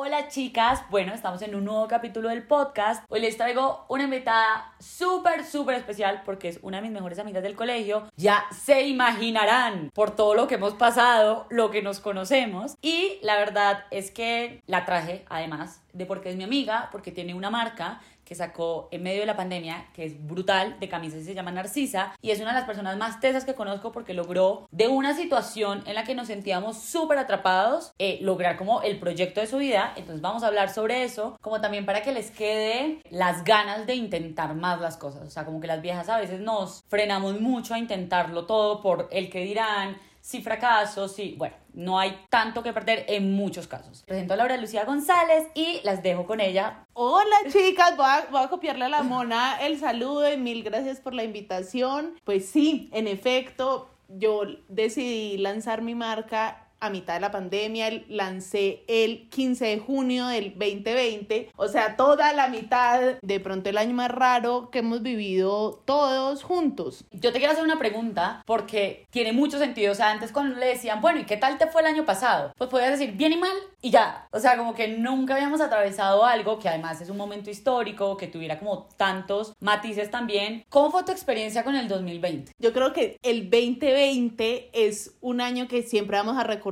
Hola 0.00 0.28
chicas, 0.28 0.84
bueno, 0.90 1.12
estamos 1.12 1.42
en 1.42 1.56
un 1.56 1.64
nuevo 1.64 1.88
capítulo 1.88 2.28
del 2.28 2.44
podcast. 2.44 3.04
Hoy 3.08 3.18
les 3.18 3.36
traigo 3.36 3.84
una 3.88 4.04
invitada 4.04 4.72
súper, 4.78 5.44
súper 5.44 5.74
especial 5.74 6.22
porque 6.24 6.46
es 6.46 6.60
una 6.62 6.76
de 6.76 6.84
mis 6.84 6.92
mejores 6.92 7.18
amigas 7.18 7.42
del 7.42 7.56
colegio. 7.56 8.08
Ya 8.14 8.44
se 8.52 8.86
imaginarán 8.86 9.90
por 9.92 10.14
todo 10.14 10.36
lo 10.36 10.46
que 10.46 10.54
hemos 10.54 10.74
pasado, 10.74 11.48
lo 11.50 11.72
que 11.72 11.82
nos 11.82 11.98
conocemos. 11.98 12.76
Y 12.80 13.18
la 13.22 13.38
verdad 13.38 13.86
es 13.90 14.12
que 14.12 14.62
la 14.68 14.84
traje 14.84 15.24
además 15.30 15.82
de 15.92 16.06
porque 16.06 16.30
es 16.30 16.36
mi 16.36 16.44
amiga, 16.44 16.90
porque 16.92 17.10
tiene 17.10 17.34
una 17.34 17.50
marca 17.50 18.00
que 18.28 18.34
sacó 18.34 18.88
en 18.90 19.02
medio 19.02 19.20
de 19.20 19.26
la 19.26 19.36
pandemia, 19.36 19.86
que 19.94 20.04
es 20.04 20.26
brutal, 20.26 20.78
de 20.78 20.88
camisas 20.90 21.24
se 21.24 21.32
llama 21.32 21.50
Narcisa, 21.50 22.12
y 22.20 22.30
es 22.30 22.40
una 22.40 22.48
de 22.48 22.58
las 22.58 22.66
personas 22.66 22.98
más 22.98 23.20
tesas 23.20 23.46
que 23.46 23.54
conozco 23.54 23.90
porque 23.90 24.12
logró 24.12 24.68
de 24.70 24.86
una 24.86 25.14
situación 25.14 25.82
en 25.86 25.94
la 25.94 26.04
que 26.04 26.14
nos 26.14 26.26
sentíamos 26.26 26.76
súper 26.76 27.16
atrapados, 27.16 27.92
eh, 27.98 28.18
lograr 28.20 28.58
como 28.58 28.82
el 28.82 28.98
proyecto 28.98 29.40
de 29.40 29.46
su 29.46 29.56
vida, 29.56 29.94
entonces 29.96 30.20
vamos 30.20 30.42
a 30.42 30.48
hablar 30.48 30.68
sobre 30.68 31.04
eso, 31.04 31.38
como 31.40 31.62
también 31.62 31.86
para 31.86 32.02
que 32.02 32.12
les 32.12 32.30
quede 32.30 33.00
las 33.08 33.44
ganas 33.44 33.86
de 33.86 33.94
intentar 33.94 34.54
más 34.54 34.78
las 34.78 34.98
cosas, 34.98 35.26
o 35.26 35.30
sea, 35.30 35.46
como 35.46 35.58
que 35.58 35.66
las 35.66 35.80
viejas 35.80 36.10
a 36.10 36.18
veces 36.18 36.40
nos 36.40 36.84
frenamos 36.88 37.40
mucho 37.40 37.72
a 37.72 37.78
intentarlo 37.78 38.44
todo 38.44 38.82
por 38.82 39.08
el 39.10 39.30
que 39.30 39.40
dirán, 39.40 39.96
si 40.28 40.42
fracaso, 40.42 41.08
si, 41.08 41.36
bueno, 41.38 41.56
no 41.72 41.98
hay 41.98 42.26
tanto 42.28 42.62
que 42.62 42.74
perder 42.74 43.06
en 43.08 43.32
muchos 43.32 43.66
casos. 43.66 44.02
Presento 44.02 44.34
a 44.34 44.36
Laura 44.36 44.58
Lucía 44.58 44.84
González 44.84 45.46
y 45.54 45.80
las 45.84 46.02
dejo 46.02 46.26
con 46.26 46.42
ella. 46.42 46.84
Hola 46.92 47.36
chicas, 47.50 47.96
voy 47.96 48.04
a, 48.06 48.26
voy 48.30 48.42
a 48.42 48.48
copiarle 48.48 48.84
a 48.84 48.88
la 48.90 49.02
mona 49.02 49.56
el 49.62 49.80
saludo 49.80 50.30
y 50.30 50.36
mil 50.36 50.62
gracias 50.62 51.00
por 51.00 51.14
la 51.14 51.24
invitación. 51.24 52.20
Pues 52.24 52.46
sí, 52.46 52.90
en 52.92 53.08
efecto, 53.08 53.88
yo 54.08 54.42
decidí 54.68 55.38
lanzar 55.38 55.80
mi 55.80 55.94
marca 55.94 56.67
a 56.80 56.90
mitad 56.90 57.14
de 57.14 57.20
la 57.20 57.30
pandemia, 57.30 57.90
lancé 58.08 58.84
el 58.88 59.28
15 59.30 59.64
de 59.66 59.78
junio 59.78 60.26
del 60.26 60.50
2020, 60.50 61.50
o 61.56 61.68
sea, 61.68 61.96
toda 61.96 62.32
la 62.32 62.48
mitad, 62.48 63.00
de 63.20 63.40
pronto 63.40 63.70
el 63.70 63.78
año 63.78 63.94
más 63.94 64.10
raro 64.10 64.70
que 64.70 64.80
hemos 64.80 65.02
vivido 65.02 65.82
todos 65.84 66.42
juntos. 66.42 67.04
Yo 67.12 67.32
te 67.32 67.38
quiero 67.38 67.52
hacer 67.52 67.64
una 67.64 67.78
pregunta 67.78 68.42
porque 68.46 69.06
tiene 69.10 69.32
mucho 69.32 69.58
sentido, 69.58 69.92
o 69.92 69.94
sea, 69.94 70.10
antes 70.10 70.32
cuando 70.32 70.56
le 70.56 70.66
decían, 70.66 71.00
bueno, 71.00 71.20
¿y 71.20 71.24
qué 71.24 71.36
tal 71.36 71.58
te 71.58 71.66
fue 71.66 71.80
el 71.80 71.88
año 71.88 72.04
pasado? 72.04 72.52
Pues 72.56 72.70
podías 72.70 72.90
decir 72.90 73.12
bien 73.12 73.32
y 73.32 73.36
mal 73.36 73.56
y 73.80 73.90
ya, 73.90 74.28
o 74.32 74.38
sea, 74.38 74.56
como 74.56 74.74
que 74.74 74.88
nunca 74.88 75.34
habíamos 75.34 75.60
atravesado 75.60 76.24
algo 76.24 76.58
que 76.58 76.68
además 76.68 77.00
es 77.00 77.10
un 77.10 77.16
momento 77.16 77.50
histórico, 77.50 78.16
que 78.16 78.26
tuviera 78.26 78.58
como 78.58 78.88
tantos 78.96 79.54
matices 79.60 80.10
también. 80.10 80.64
¿Cómo 80.68 80.90
fue 80.90 81.04
tu 81.04 81.12
experiencia 81.12 81.64
con 81.64 81.74
el 81.76 81.88
2020? 81.88 82.52
Yo 82.58 82.72
creo 82.72 82.92
que 82.92 83.18
el 83.22 83.50
2020 83.50 84.70
es 84.72 85.16
un 85.20 85.40
año 85.40 85.68
que 85.68 85.82
siempre 85.82 86.16
vamos 86.16 86.36
a 86.36 86.44
recordar 86.44 86.67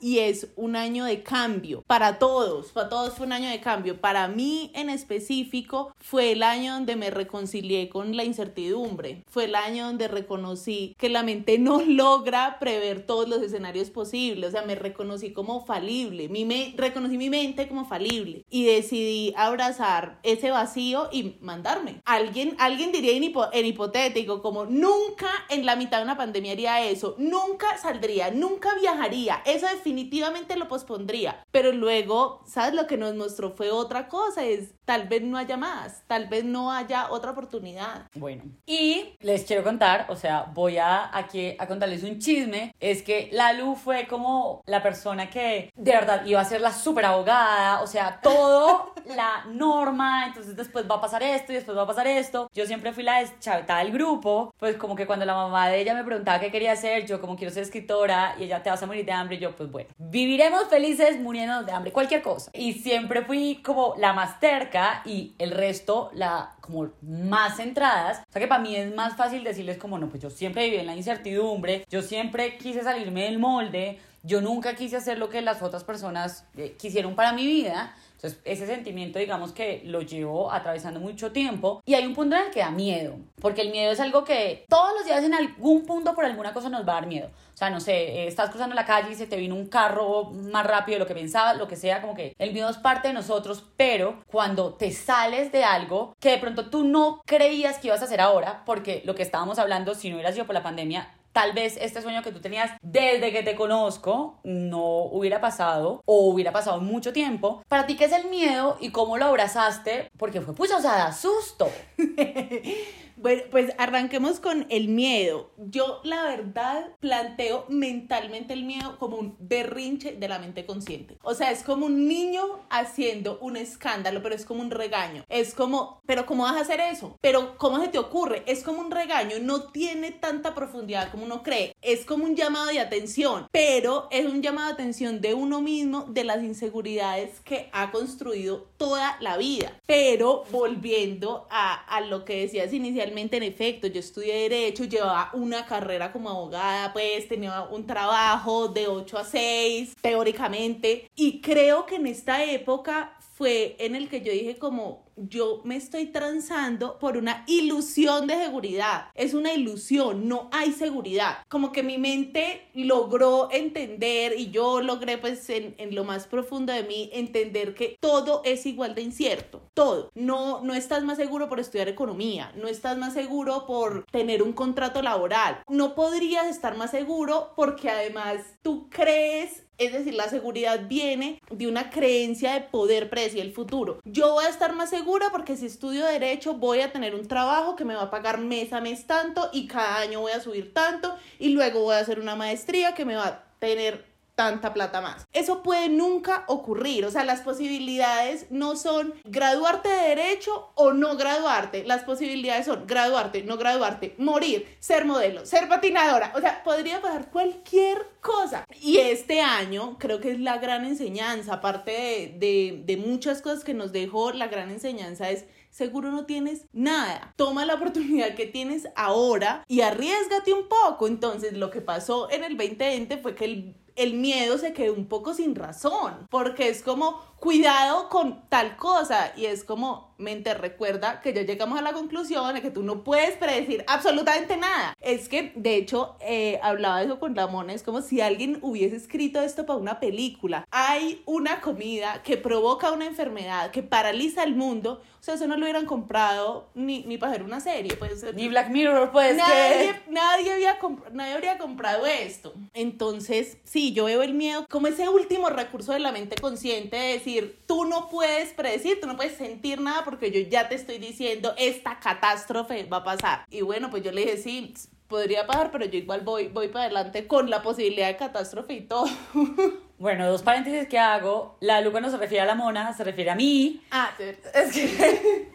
y 0.00 0.20
es 0.20 0.48
un 0.56 0.76
año 0.76 1.04
de 1.04 1.22
cambio 1.22 1.82
para 1.86 2.18
todos, 2.18 2.72
para 2.72 2.88
todos 2.88 3.14
fue 3.14 3.26
un 3.26 3.32
año 3.32 3.50
de 3.50 3.60
cambio. 3.60 4.00
Para 4.00 4.28
mí 4.28 4.70
en 4.74 4.88
específico 4.88 5.94
fue 5.98 6.32
el 6.32 6.42
año 6.42 6.74
donde 6.74 6.96
me 6.96 7.10
reconcilié 7.10 7.88
con 7.88 8.16
la 8.16 8.24
incertidumbre, 8.24 9.24
fue 9.28 9.44
el 9.44 9.54
año 9.54 9.86
donde 9.86 10.08
reconocí 10.08 10.96
que 10.98 11.10
la 11.10 11.22
mente 11.22 11.58
no 11.58 11.82
logra 11.86 12.58
prever 12.58 13.04
todos 13.04 13.28
los 13.28 13.42
escenarios 13.42 13.90
posibles, 13.90 14.48
o 14.48 14.52
sea, 14.52 14.62
me 14.62 14.74
reconocí 14.74 15.32
como 15.32 15.64
falible, 15.66 16.28
mi 16.28 16.46
me 16.46 16.74
reconocí 16.76 17.18
mi 17.18 17.28
mente 17.28 17.68
como 17.68 17.84
falible 17.84 18.44
y 18.48 18.64
decidí 18.64 19.34
abrazar 19.36 20.18
ese 20.22 20.50
vacío 20.50 21.08
y 21.12 21.36
mandarme. 21.40 22.00
Alguien, 22.04 22.56
alguien 22.58 22.92
diría 22.92 23.12
en, 23.12 23.34
en 23.52 23.66
hipotético 23.66 24.40
como 24.40 24.64
nunca 24.64 25.28
en 25.50 25.66
la 25.66 25.76
mitad 25.76 25.98
de 25.98 26.04
una 26.04 26.16
pandemia 26.16 26.52
haría 26.52 26.82
eso, 26.82 27.16
nunca 27.18 27.76
saldría, 27.78 28.30
nunca 28.30 28.74
viajaría 28.80 29.25
eso 29.44 29.66
definitivamente 29.66 30.56
lo 30.56 30.68
pospondría. 30.68 31.44
Pero 31.50 31.72
luego, 31.72 32.42
¿sabes? 32.46 32.74
Lo 32.74 32.86
que 32.86 32.96
nos 32.96 33.14
mostró 33.14 33.50
fue 33.50 33.70
otra 33.70 34.08
cosa, 34.08 34.44
es 34.44 34.74
tal 34.84 35.08
vez 35.08 35.22
no 35.22 35.36
haya 35.36 35.56
más, 35.56 36.04
tal 36.06 36.28
vez 36.28 36.44
no 36.44 36.72
haya 36.72 37.10
otra 37.10 37.32
oportunidad. 37.32 38.08
Bueno, 38.14 38.44
y 38.64 39.16
les 39.20 39.44
quiero 39.44 39.62
contar, 39.62 40.06
o 40.08 40.16
sea, 40.16 40.46
voy 40.54 40.78
a 40.78 41.16
aquí 41.16 41.56
a 41.58 41.66
contarles 41.66 42.04
un 42.04 42.18
chisme, 42.18 42.74
es 42.80 43.02
que 43.02 43.28
Lalu 43.32 43.74
fue 43.74 44.06
como 44.06 44.62
la 44.66 44.82
persona 44.82 45.28
que 45.28 45.70
de 45.74 45.92
verdad 45.92 46.24
iba 46.24 46.40
a 46.40 46.44
ser 46.44 46.60
la 46.60 46.72
super 46.72 47.04
abogada, 47.04 47.82
o 47.82 47.86
sea, 47.86 48.20
todo 48.22 48.94
la 49.16 49.44
norma, 49.48 50.26
entonces 50.28 50.56
después 50.56 50.88
va 50.88 50.96
a 50.96 51.00
pasar 51.00 51.22
esto 51.22 51.52
y 51.52 51.56
después 51.56 51.76
va 51.76 51.82
a 51.82 51.86
pasar 51.86 52.06
esto. 52.06 52.48
Yo 52.54 52.64
siempre 52.66 52.92
fui 52.92 53.02
la 53.02 53.20
deschavetada 53.20 53.80
del 53.80 53.92
grupo, 53.92 54.54
pues 54.58 54.76
como 54.76 54.94
que 54.94 55.06
cuando 55.06 55.24
la 55.24 55.34
mamá 55.34 55.68
de 55.68 55.80
ella 55.80 55.94
me 55.94 56.04
preguntaba 56.04 56.38
qué 56.38 56.50
quería 56.50 56.72
hacer, 56.72 57.06
yo 57.06 57.20
como 57.20 57.36
quiero 57.36 57.52
ser 57.52 57.64
escritora 57.64 58.36
y 58.38 58.44
ella 58.44 58.62
te 58.62 58.70
vas 58.70 58.82
a 58.82 58.86
morir 58.86 59.04
de 59.04 59.12
hambre, 59.16 59.38
yo 59.38 59.56
pues 59.56 59.70
bueno, 59.70 59.88
viviremos 59.98 60.68
felices 60.68 61.18
muriendo 61.20 61.62
de 61.62 61.72
hambre, 61.72 61.92
cualquier 61.92 62.22
cosa. 62.22 62.50
Y 62.54 62.74
siempre 62.74 63.22
fui 63.22 63.56
como 63.64 63.94
la 63.98 64.12
más 64.12 64.40
terca 64.40 65.02
y 65.04 65.34
el 65.38 65.50
resto 65.50 66.10
la 66.14 66.54
como 66.60 66.90
más 67.02 67.56
centradas. 67.56 68.22
O 68.28 68.32
sea 68.32 68.40
que 68.40 68.48
para 68.48 68.62
mí 68.62 68.76
es 68.76 68.94
más 68.94 69.16
fácil 69.16 69.44
decirles 69.44 69.78
como, 69.78 69.98
no, 69.98 70.08
pues 70.08 70.22
yo 70.22 70.30
siempre 70.30 70.64
viví 70.64 70.76
en 70.76 70.86
la 70.86 70.96
incertidumbre, 70.96 71.84
yo 71.88 72.02
siempre 72.02 72.58
quise 72.58 72.82
salirme 72.82 73.24
del 73.24 73.38
molde, 73.38 73.98
yo 74.22 74.40
nunca 74.40 74.74
quise 74.74 74.96
hacer 74.96 75.18
lo 75.18 75.30
que 75.30 75.40
las 75.40 75.62
otras 75.62 75.84
personas 75.84 76.44
eh, 76.56 76.74
quisieron 76.78 77.14
para 77.14 77.32
mi 77.32 77.46
vida. 77.46 77.94
Entonces, 78.16 78.40
ese 78.44 78.66
sentimiento, 78.66 79.18
digamos 79.18 79.52
que 79.52 79.82
lo 79.84 80.00
llevo 80.00 80.50
atravesando 80.50 81.00
mucho 81.00 81.32
tiempo 81.32 81.82
y 81.84 81.94
hay 81.94 82.06
un 82.06 82.14
punto 82.14 82.34
en 82.36 82.46
el 82.46 82.50
que 82.50 82.60
da 82.60 82.70
miedo, 82.70 83.16
porque 83.40 83.60
el 83.60 83.70
miedo 83.70 83.92
es 83.92 84.00
algo 84.00 84.24
que 84.24 84.64
todos 84.68 84.94
los 84.96 85.04
días 85.04 85.22
en 85.22 85.34
algún 85.34 85.84
punto 85.84 86.14
por 86.14 86.24
alguna 86.24 86.52
cosa 86.52 86.70
nos 86.70 86.86
va 86.86 86.92
a 86.92 87.00
dar 87.00 87.06
miedo. 87.06 87.28
O 87.52 87.56
sea, 87.58 87.70
no 87.70 87.80
sé, 87.80 87.92
eh, 87.92 88.26
estás 88.26 88.50
cruzando 88.50 88.74
la 88.74 88.84
calle 88.84 89.12
y 89.12 89.14
se 89.14 89.26
te 89.26 89.36
vino 89.36 89.54
un 89.54 89.66
carro 89.66 90.24
más 90.24 90.66
rápido 90.66 90.96
de 90.96 91.00
lo 91.00 91.06
que 91.06 91.14
pensabas, 91.14 91.56
lo 91.56 91.68
que 91.68 91.76
sea, 91.76 92.00
como 92.00 92.14
que 92.14 92.34
el 92.38 92.52
miedo 92.52 92.68
es 92.68 92.76
parte 92.78 93.08
de 93.08 93.14
nosotros, 93.14 93.64
pero 93.76 94.22
cuando 94.26 94.74
te 94.74 94.92
sales 94.92 95.52
de 95.52 95.64
algo 95.64 96.14
que 96.20 96.32
de 96.32 96.38
pronto 96.38 96.68
tú 96.70 96.84
no 96.84 97.22
creías 97.26 97.78
que 97.78 97.88
ibas 97.88 98.02
a 98.02 98.06
hacer 98.06 98.20
ahora, 98.20 98.62
porque 98.66 99.02
lo 99.04 99.14
que 99.14 99.22
estábamos 99.22 99.58
hablando, 99.58 99.94
si 99.94 100.10
no 100.10 100.16
hubiera 100.16 100.32
sido 100.32 100.46
por 100.46 100.54
la 100.54 100.62
pandemia, 100.62 101.10
tal 101.36 101.52
vez 101.52 101.76
este 101.82 102.00
sueño 102.00 102.22
que 102.22 102.32
tú 102.32 102.40
tenías 102.40 102.70
desde 102.80 103.30
que 103.30 103.42
te 103.42 103.56
conozco 103.56 104.40
no 104.42 105.02
hubiera 105.02 105.38
pasado 105.38 106.00
o 106.06 106.30
hubiera 106.30 106.50
pasado 106.50 106.80
mucho 106.80 107.12
tiempo. 107.12 107.62
Para 107.68 107.84
ti, 107.84 107.94
¿qué 107.94 108.06
es 108.06 108.12
el 108.12 108.30
miedo 108.30 108.78
y 108.80 108.88
cómo 108.88 109.18
lo 109.18 109.26
abrazaste? 109.26 110.10
Porque 110.16 110.40
fue, 110.40 110.54
pues, 110.54 110.72
o 110.72 110.80
sea, 110.80 110.96
da 110.96 111.12
susto. 111.12 111.68
Bueno, 113.18 113.44
pues 113.50 113.72
arranquemos 113.78 114.40
con 114.40 114.66
el 114.68 114.88
miedo. 114.88 115.50
Yo 115.56 116.00
la 116.04 116.24
verdad 116.24 116.90
planteo 117.00 117.64
mentalmente 117.70 118.52
el 118.52 118.64
miedo 118.64 118.98
como 118.98 119.16
un 119.16 119.36
berrinche 119.38 120.12
de 120.12 120.28
la 120.28 120.38
mente 120.38 120.66
consciente. 120.66 121.16
O 121.22 121.32
sea, 121.32 121.50
es 121.50 121.62
como 121.62 121.86
un 121.86 122.08
niño 122.08 122.42
haciendo 122.68 123.38
un 123.40 123.56
escándalo, 123.56 124.22
pero 124.22 124.34
es 124.34 124.44
como 124.44 124.60
un 124.60 124.70
regaño. 124.70 125.24
Es 125.30 125.54
como, 125.54 126.02
pero 126.04 126.26
¿cómo 126.26 126.42
vas 126.42 126.56
a 126.56 126.60
hacer 126.60 126.80
eso? 126.80 127.16
Pero 127.22 127.56
¿cómo 127.56 127.80
se 127.80 127.88
te 127.88 127.98
ocurre? 127.98 128.42
Es 128.46 128.62
como 128.62 128.80
un 128.80 128.90
regaño, 128.90 129.38
no 129.40 129.62
tiene 129.72 130.10
tanta 130.10 130.54
profundidad 130.54 131.10
como 131.10 131.24
uno 131.24 131.42
cree. 131.42 131.74
Es 131.80 132.04
como 132.04 132.26
un 132.26 132.36
llamado 132.36 132.66
de 132.66 132.80
atención, 132.80 133.46
pero 133.50 134.08
es 134.10 134.26
un 134.26 134.42
llamado 134.42 134.68
de 134.68 134.74
atención 134.74 135.22
de 135.22 135.32
uno 135.32 135.62
mismo, 135.62 136.04
de 136.10 136.24
las 136.24 136.42
inseguridades 136.42 137.40
que 137.40 137.70
ha 137.72 137.90
construido 137.92 138.66
toda 138.76 139.16
la 139.20 139.38
vida. 139.38 139.72
Pero 139.86 140.44
volviendo 140.50 141.46
a, 141.48 141.72
a 141.72 142.02
lo 142.02 142.26
que 142.26 142.40
decías 142.40 142.74
inicialmente, 142.74 143.05
en 143.08 143.42
efecto, 143.42 143.86
yo 143.86 144.00
estudié 144.00 144.48
Derecho, 144.48 144.84
llevaba 144.84 145.30
una 145.34 145.66
carrera 145.66 146.12
como 146.12 146.30
abogada, 146.30 146.92
pues 146.92 147.28
tenía 147.28 147.62
un 147.62 147.86
trabajo 147.86 148.68
de 148.68 148.88
8 148.88 149.18
a 149.18 149.24
6, 149.24 149.96
teóricamente, 150.00 151.10
y 151.14 151.40
creo 151.40 151.86
que 151.86 151.96
en 151.96 152.06
esta 152.06 152.44
época 152.44 153.16
fue 153.34 153.76
en 153.78 153.94
el 153.94 154.08
que 154.08 154.20
yo 154.22 154.32
dije 154.32 154.56
como, 154.56 155.05
yo 155.16 155.60
me 155.64 155.76
estoy 155.76 156.06
transando 156.06 156.98
por 156.98 157.16
una 157.16 157.44
ilusión 157.46 158.26
de 158.26 158.34
seguridad. 158.34 159.08
Es 159.14 159.34
una 159.34 159.52
ilusión, 159.52 160.28
no 160.28 160.48
hay 160.52 160.72
seguridad. 160.72 161.38
Como 161.48 161.72
que 161.72 161.82
mi 161.82 161.98
mente 161.98 162.68
logró 162.74 163.48
entender 163.50 164.34
y 164.38 164.50
yo 164.50 164.80
logré 164.80 165.18
pues 165.18 165.48
en, 165.50 165.74
en, 165.78 165.94
lo 165.94 166.04
más 166.04 166.26
profundo 166.26 166.72
de 166.72 166.82
mí 166.82 167.10
entender 167.12 167.74
que 167.74 167.96
todo 168.00 168.42
es 168.44 168.66
igual 168.66 168.94
de 168.94 169.02
incierto. 169.02 169.62
Todo. 169.74 170.10
No, 170.14 170.60
no 170.62 170.74
estás 170.74 171.04
más 171.04 171.16
seguro 171.16 171.48
por 171.48 171.60
estudiar 171.60 171.88
economía, 171.88 172.52
no 172.56 172.68
estás 172.68 172.98
más 172.98 173.14
seguro 173.14 173.66
por 173.66 174.04
tener 174.10 174.42
un 174.42 174.52
contrato 174.52 175.02
laboral. 175.02 175.62
No 175.68 175.94
podrías 175.94 176.46
estar 176.46 176.76
más 176.76 176.90
seguro 176.90 177.52
porque 177.56 177.90
además 177.90 178.40
tú 178.62 178.88
crees 178.90 179.66
es 179.78 179.92
decir, 179.92 180.14
la 180.14 180.28
seguridad 180.28 180.88
viene 180.88 181.40
de 181.50 181.66
una 181.66 181.90
creencia 181.90 182.54
de 182.54 182.60
poder 182.62 183.10
predecir 183.10 183.40
el 183.40 183.52
futuro. 183.52 184.00
Yo 184.04 184.32
voy 184.32 184.46
a 184.46 184.48
estar 184.48 184.74
más 184.74 184.90
porque 185.30 185.56
si 185.56 185.66
estudio 185.66 186.04
derecho 186.04 186.54
voy 186.54 186.80
a 186.80 186.90
tener 186.90 187.14
un 187.14 187.28
trabajo 187.28 187.76
que 187.76 187.84
me 187.84 187.94
va 187.94 188.02
a 188.02 188.10
pagar 188.10 188.38
mes 188.38 188.72
a 188.72 188.80
mes 188.80 189.06
tanto 189.06 189.48
y 189.52 189.68
cada 189.68 189.98
año 189.98 190.20
voy 190.20 190.32
a 190.32 190.40
subir 190.40 190.74
tanto 190.74 191.16
y 191.38 191.50
luego 191.50 191.82
voy 191.82 191.94
a 191.94 192.00
hacer 192.00 192.18
una 192.18 192.34
maestría 192.34 192.94
que 192.94 193.04
me 193.04 193.14
va 193.14 193.26
a 193.26 193.44
tener 193.60 194.04
tanta 194.36 194.74
plata 194.74 195.00
más. 195.00 195.26
Eso 195.32 195.62
puede 195.62 195.88
nunca 195.88 196.44
ocurrir, 196.46 197.04
o 197.06 197.10
sea, 197.10 197.24
las 197.24 197.40
posibilidades 197.40 198.46
no 198.50 198.76
son 198.76 199.14
graduarte 199.24 199.88
de 199.88 200.08
derecho 200.14 200.70
o 200.74 200.92
no 200.92 201.16
graduarte, 201.16 201.84
las 201.84 202.04
posibilidades 202.04 202.66
son 202.66 202.86
graduarte, 202.86 203.42
no 203.42 203.56
graduarte, 203.56 204.14
morir, 204.18 204.76
ser 204.78 205.06
modelo, 205.06 205.46
ser 205.46 205.68
patinadora, 205.68 206.32
o 206.36 206.40
sea, 206.40 206.62
podría 206.62 207.00
pasar 207.00 207.30
cualquier 207.30 208.06
cosa. 208.20 208.66
Y 208.80 208.98
este 208.98 209.40
año 209.40 209.96
creo 209.98 210.20
que 210.20 210.32
es 210.32 210.38
la 210.38 210.58
gran 210.58 210.84
enseñanza, 210.84 211.54
aparte 211.54 212.36
de, 212.38 212.82
de, 212.84 212.96
muchas 212.98 213.40
cosas 213.40 213.64
que 213.64 213.72
nos 213.72 213.92
dejó, 213.92 214.32
la 214.32 214.48
gran 214.48 214.70
enseñanza 214.70 215.30
es 215.30 215.46
seguro 215.70 216.10
no 216.10 216.26
tienes 216.26 216.66
nada. 216.72 217.32
Toma 217.36 217.64
la 217.64 217.74
oportunidad 217.74 218.34
que 218.34 218.46
tienes 218.46 218.88
ahora 218.96 219.64
y 219.68 219.82
arriesgate 219.82 220.52
un 220.54 220.68
poco. 220.68 221.06
Entonces, 221.06 221.52
lo 221.52 221.70
que 221.70 221.82
pasó 221.82 222.30
en 222.30 222.44
el 222.44 222.56
2020 222.56 223.18
fue 223.18 223.34
que 223.34 223.44
el, 223.44 223.76
el 223.96 224.14
miedo 224.14 224.58
se 224.58 224.72
quedó 224.72 224.94
un 224.94 225.06
poco 225.06 225.34
sin 225.34 225.54
razón, 225.54 226.26
porque 226.30 226.68
es 226.68 226.82
como, 226.82 227.20
cuidado 227.38 228.08
con 228.08 228.48
tal 228.48 228.76
cosa, 228.76 229.32
y 229.36 229.46
es 229.46 229.64
como, 229.64 230.14
mente, 230.18 230.54
recuerda 230.54 231.20
que 231.20 231.32
ya 231.32 231.42
llegamos 231.42 231.78
a 231.78 231.82
la 231.82 231.92
conclusión 231.92 232.54
de 232.54 232.62
que 232.62 232.70
tú 232.70 232.82
no 232.82 233.04
puedes 233.04 233.36
predecir 233.36 233.84
absolutamente 233.86 234.56
nada. 234.56 234.94
Es 235.00 235.28
que, 235.28 235.52
de 235.54 235.76
hecho, 235.76 236.16
eh, 236.20 236.58
hablaba 236.62 237.02
eso 237.02 237.18
con 237.20 237.36
Ramón, 237.36 237.70
es 237.70 237.82
como 237.82 238.00
si 238.00 238.20
alguien 238.20 238.58
hubiese 238.62 238.96
escrito 238.96 239.40
esto 239.40 239.66
para 239.66 239.78
una 239.78 240.00
película. 240.00 240.66
Hay 240.70 241.22
una 241.26 241.60
comida 241.60 242.22
que 242.22 242.36
provoca 242.36 242.92
una 242.92 243.06
enfermedad, 243.06 243.70
que 243.70 243.82
paraliza 243.82 244.42
el 244.42 244.56
mundo, 244.56 245.02
o 245.20 245.22
sea, 245.26 245.34
eso 245.34 245.48
no 245.48 245.56
lo 245.56 245.62
hubieran 245.62 245.86
comprado 245.86 246.68
ni, 246.74 247.00
ni 247.00 247.18
para 247.18 247.32
hacer 247.32 247.42
una 247.42 247.58
serie, 247.58 247.96
pues. 247.96 248.24
Ni 248.34 248.48
Black 248.48 248.70
Mirror, 248.70 249.10
pues. 249.10 249.36
Nadie, 249.36 250.00
nadie, 250.08 250.52
había 250.52 250.78
nadie 251.12 251.32
habría 251.32 251.58
comprado 251.58 252.06
esto. 252.06 252.54
Entonces, 252.74 253.58
sí, 253.64 253.92
yo 253.92 254.04
veo 254.04 254.22
el 254.22 254.34
miedo 254.34 254.66
como 254.70 254.86
ese 254.86 255.08
último 255.08 255.48
recurso 255.48 255.92
de 255.92 255.98
la 255.98 256.12
mente 256.12 256.36
consciente 256.40 256.96
de 256.96 257.18
decir, 257.26 257.58
tú 257.66 257.84
no 257.84 258.08
puedes 258.08 258.52
predecir, 258.52 259.00
tú 259.00 259.06
no 259.06 259.16
puedes 259.16 259.36
sentir 259.36 259.80
nada 259.80 260.04
porque 260.04 260.30
yo 260.30 260.48
ya 260.48 260.68
te 260.68 260.76
estoy 260.76 260.98
diciendo, 260.98 261.54
esta 261.58 261.98
catástrofe 261.98 262.84
va 262.84 262.98
a 262.98 263.04
pasar. 263.04 263.44
Y 263.50 263.62
bueno, 263.62 263.90
pues 263.90 264.02
yo 264.02 264.12
le 264.12 264.22
dije, 264.22 264.36
sí, 264.36 264.74
podría 265.08 265.46
pasar, 265.46 265.70
pero 265.72 265.84
yo 265.84 265.98
igual 265.98 266.20
voy, 266.20 266.48
voy 266.48 266.68
para 266.68 266.86
adelante 266.86 267.26
con 267.26 267.50
la 267.50 267.62
posibilidad 267.62 268.08
de 268.08 268.16
catástrofe 268.16 268.74
y 268.74 268.80
todo. 268.82 269.06
Bueno, 269.98 270.28
dos 270.30 270.42
paréntesis 270.42 270.88
que 270.88 270.98
hago. 270.98 271.56
La 271.60 271.80
Luca 271.80 272.00
no 272.00 272.10
se 272.10 272.18
refiere 272.18 272.42
a 272.42 272.44
la 272.44 272.54
mona, 272.54 272.92
se 272.92 273.02
refiere 273.02 273.30
a 273.30 273.34
mí. 273.34 273.80
Ah, 273.90 274.10
es 274.18 274.70
que... 274.70 275.48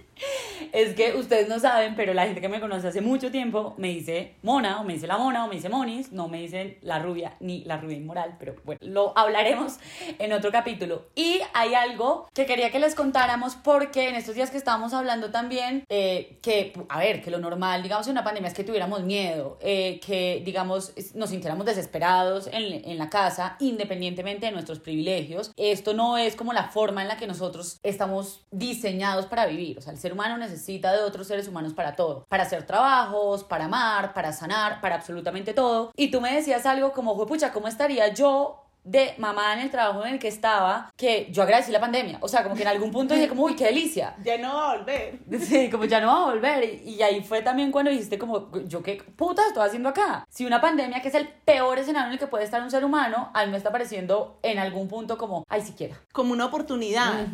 es 0.71 0.95
que 0.95 1.15
ustedes 1.15 1.47
no 1.47 1.59
saben, 1.59 1.95
pero 1.95 2.13
la 2.13 2.25
gente 2.25 2.41
que 2.41 2.49
me 2.49 2.59
conoce 2.59 2.87
hace 2.87 3.01
mucho 3.01 3.31
tiempo 3.31 3.73
me 3.77 3.89
dice 3.89 4.35
mona, 4.41 4.79
o 4.79 4.83
me 4.83 4.93
dice 4.93 5.07
la 5.07 5.17
mona, 5.17 5.45
o 5.45 5.47
me 5.47 5.55
dice 5.55 5.69
monis, 5.69 6.11
no 6.11 6.27
me 6.27 6.41
dicen 6.41 6.77
la 6.81 6.99
rubia 6.99 7.35
ni 7.39 7.63
la 7.65 7.77
rubia 7.77 7.97
inmoral, 7.97 8.35
pero 8.39 8.55
bueno, 8.63 8.79
lo 8.83 9.17
hablaremos 9.17 9.77
en 10.19 10.33
otro 10.33 10.51
capítulo. 10.51 11.07
Y 11.15 11.41
hay 11.53 11.73
algo 11.73 12.27
que 12.33 12.45
quería 12.45 12.71
que 12.71 12.79
les 12.79 12.95
contáramos 12.95 13.55
porque 13.55 14.09
en 14.09 14.15
estos 14.15 14.35
días 14.35 14.51
que 14.51 14.57
estábamos 14.57 14.93
hablando 14.93 15.31
también, 15.31 15.83
eh, 15.89 16.39
que, 16.41 16.73
a 16.89 16.99
ver, 16.99 17.21
que 17.21 17.31
lo 17.31 17.39
normal, 17.39 17.83
digamos, 17.83 18.07
en 18.07 18.11
una 18.11 18.23
pandemia 18.23 18.49
es 18.49 18.53
que 18.53 18.63
tuviéramos 18.63 19.03
miedo, 19.03 19.57
eh, 19.61 19.99
que, 20.05 20.41
digamos, 20.45 20.93
nos 21.15 21.29
sintiéramos 21.29 21.65
desesperados 21.65 22.47
en, 22.47 22.89
en 22.89 22.97
la 22.97 23.09
casa, 23.09 23.55
independientemente 23.59 24.45
de 24.45 24.51
nuestros 24.51 24.79
privilegios. 24.79 25.51
Esto 25.57 25.93
no 25.93 26.17
es 26.17 26.35
como 26.35 26.53
la 26.53 26.69
forma 26.69 27.01
en 27.01 27.07
la 27.07 27.17
que 27.17 27.27
nosotros 27.27 27.79
estamos 27.83 28.45
diseñados 28.51 29.25
para 29.25 29.45
vivir, 29.45 29.77
o 29.77 29.81
sea, 29.81 29.93
el 29.93 29.99
ser 29.99 30.10
humano 30.13 30.37
necesita 30.37 30.91
de 30.91 31.03
otros 31.03 31.27
seres 31.27 31.47
humanos 31.47 31.73
para 31.73 31.95
todo, 31.95 32.25
para 32.27 32.43
hacer 32.43 32.65
trabajos, 32.65 33.43
para 33.43 33.65
amar, 33.65 34.13
para 34.13 34.33
sanar, 34.33 34.81
para 34.81 34.95
absolutamente 34.95 35.53
todo. 35.53 35.91
Y 35.95 36.11
tú 36.11 36.21
me 36.21 36.33
decías 36.33 36.65
algo 36.65 36.91
como, 36.91 37.25
pucha, 37.25 37.51
¿cómo 37.51 37.67
estaría 37.67 38.13
yo 38.13 38.61
de 38.83 39.13
mamá 39.17 39.53
en 39.53 39.59
el 39.59 39.71
trabajo 39.71 40.05
en 40.05 40.13
el 40.13 40.19
que 40.19 40.27
estaba 40.27 40.91
que 40.97 41.27
yo 41.31 41.43
agradecí 41.43 41.71
la 41.71 41.79
pandemia. 41.79 42.17
O 42.21 42.27
sea, 42.27 42.43
como 42.43 42.55
que 42.55 42.63
en 42.63 42.67
algún 42.67 42.91
punto 42.91 43.13
dije 43.13 43.27
como, 43.27 43.43
uy, 43.43 43.55
qué 43.55 43.65
delicia. 43.65 44.15
Ya 44.23 44.37
no 44.37 44.55
va 44.55 44.71
a 44.71 44.77
volver. 44.77 45.19
Sí, 45.41 45.69
como 45.69 45.85
ya 45.85 45.99
no 45.99 46.07
va 46.07 46.21
a 46.21 46.33
volver. 46.33 46.81
Y 46.85 47.01
ahí 47.01 47.21
fue 47.23 47.41
también 47.41 47.71
cuando 47.71 47.91
dijiste 47.91 48.17
como, 48.17 48.51
yo 48.67 48.81
qué 48.81 49.03
puta 49.15 49.41
estoy 49.47 49.65
haciendo 49.65 49.89
acá. 49.89 50.25
Si 50.29 50.45
una 50.45 50.61
pandemia 50.61 51.01
que 51.01 51.09
es 51.09 51.15
el 51.15 51.27
peor 51.27 51.79
escenario 51.79 52.07
en 52.07 52.13
el 52.13 52.19
que 52.19 52.27
puede 52.27 52.43
estar 52.43 52.61
un 52.61 52.71
ser 52.71 52.85
humano, 52.85 53.31
a 53.33 53.45
mí 53.45 53.51
me 53.51 53.57
está 53.57 53.71
pareciendo 53.71 54.39
en 54.43 54.59
algún 54.59 54.87
punto 54.87 55.17
como, 55.17 55.43
ay, 55.49 55.61
siquiera. 55.61 55.99
Como 56.13 56.33
una 56.33 56.45
oportunidad. 56.45 57.27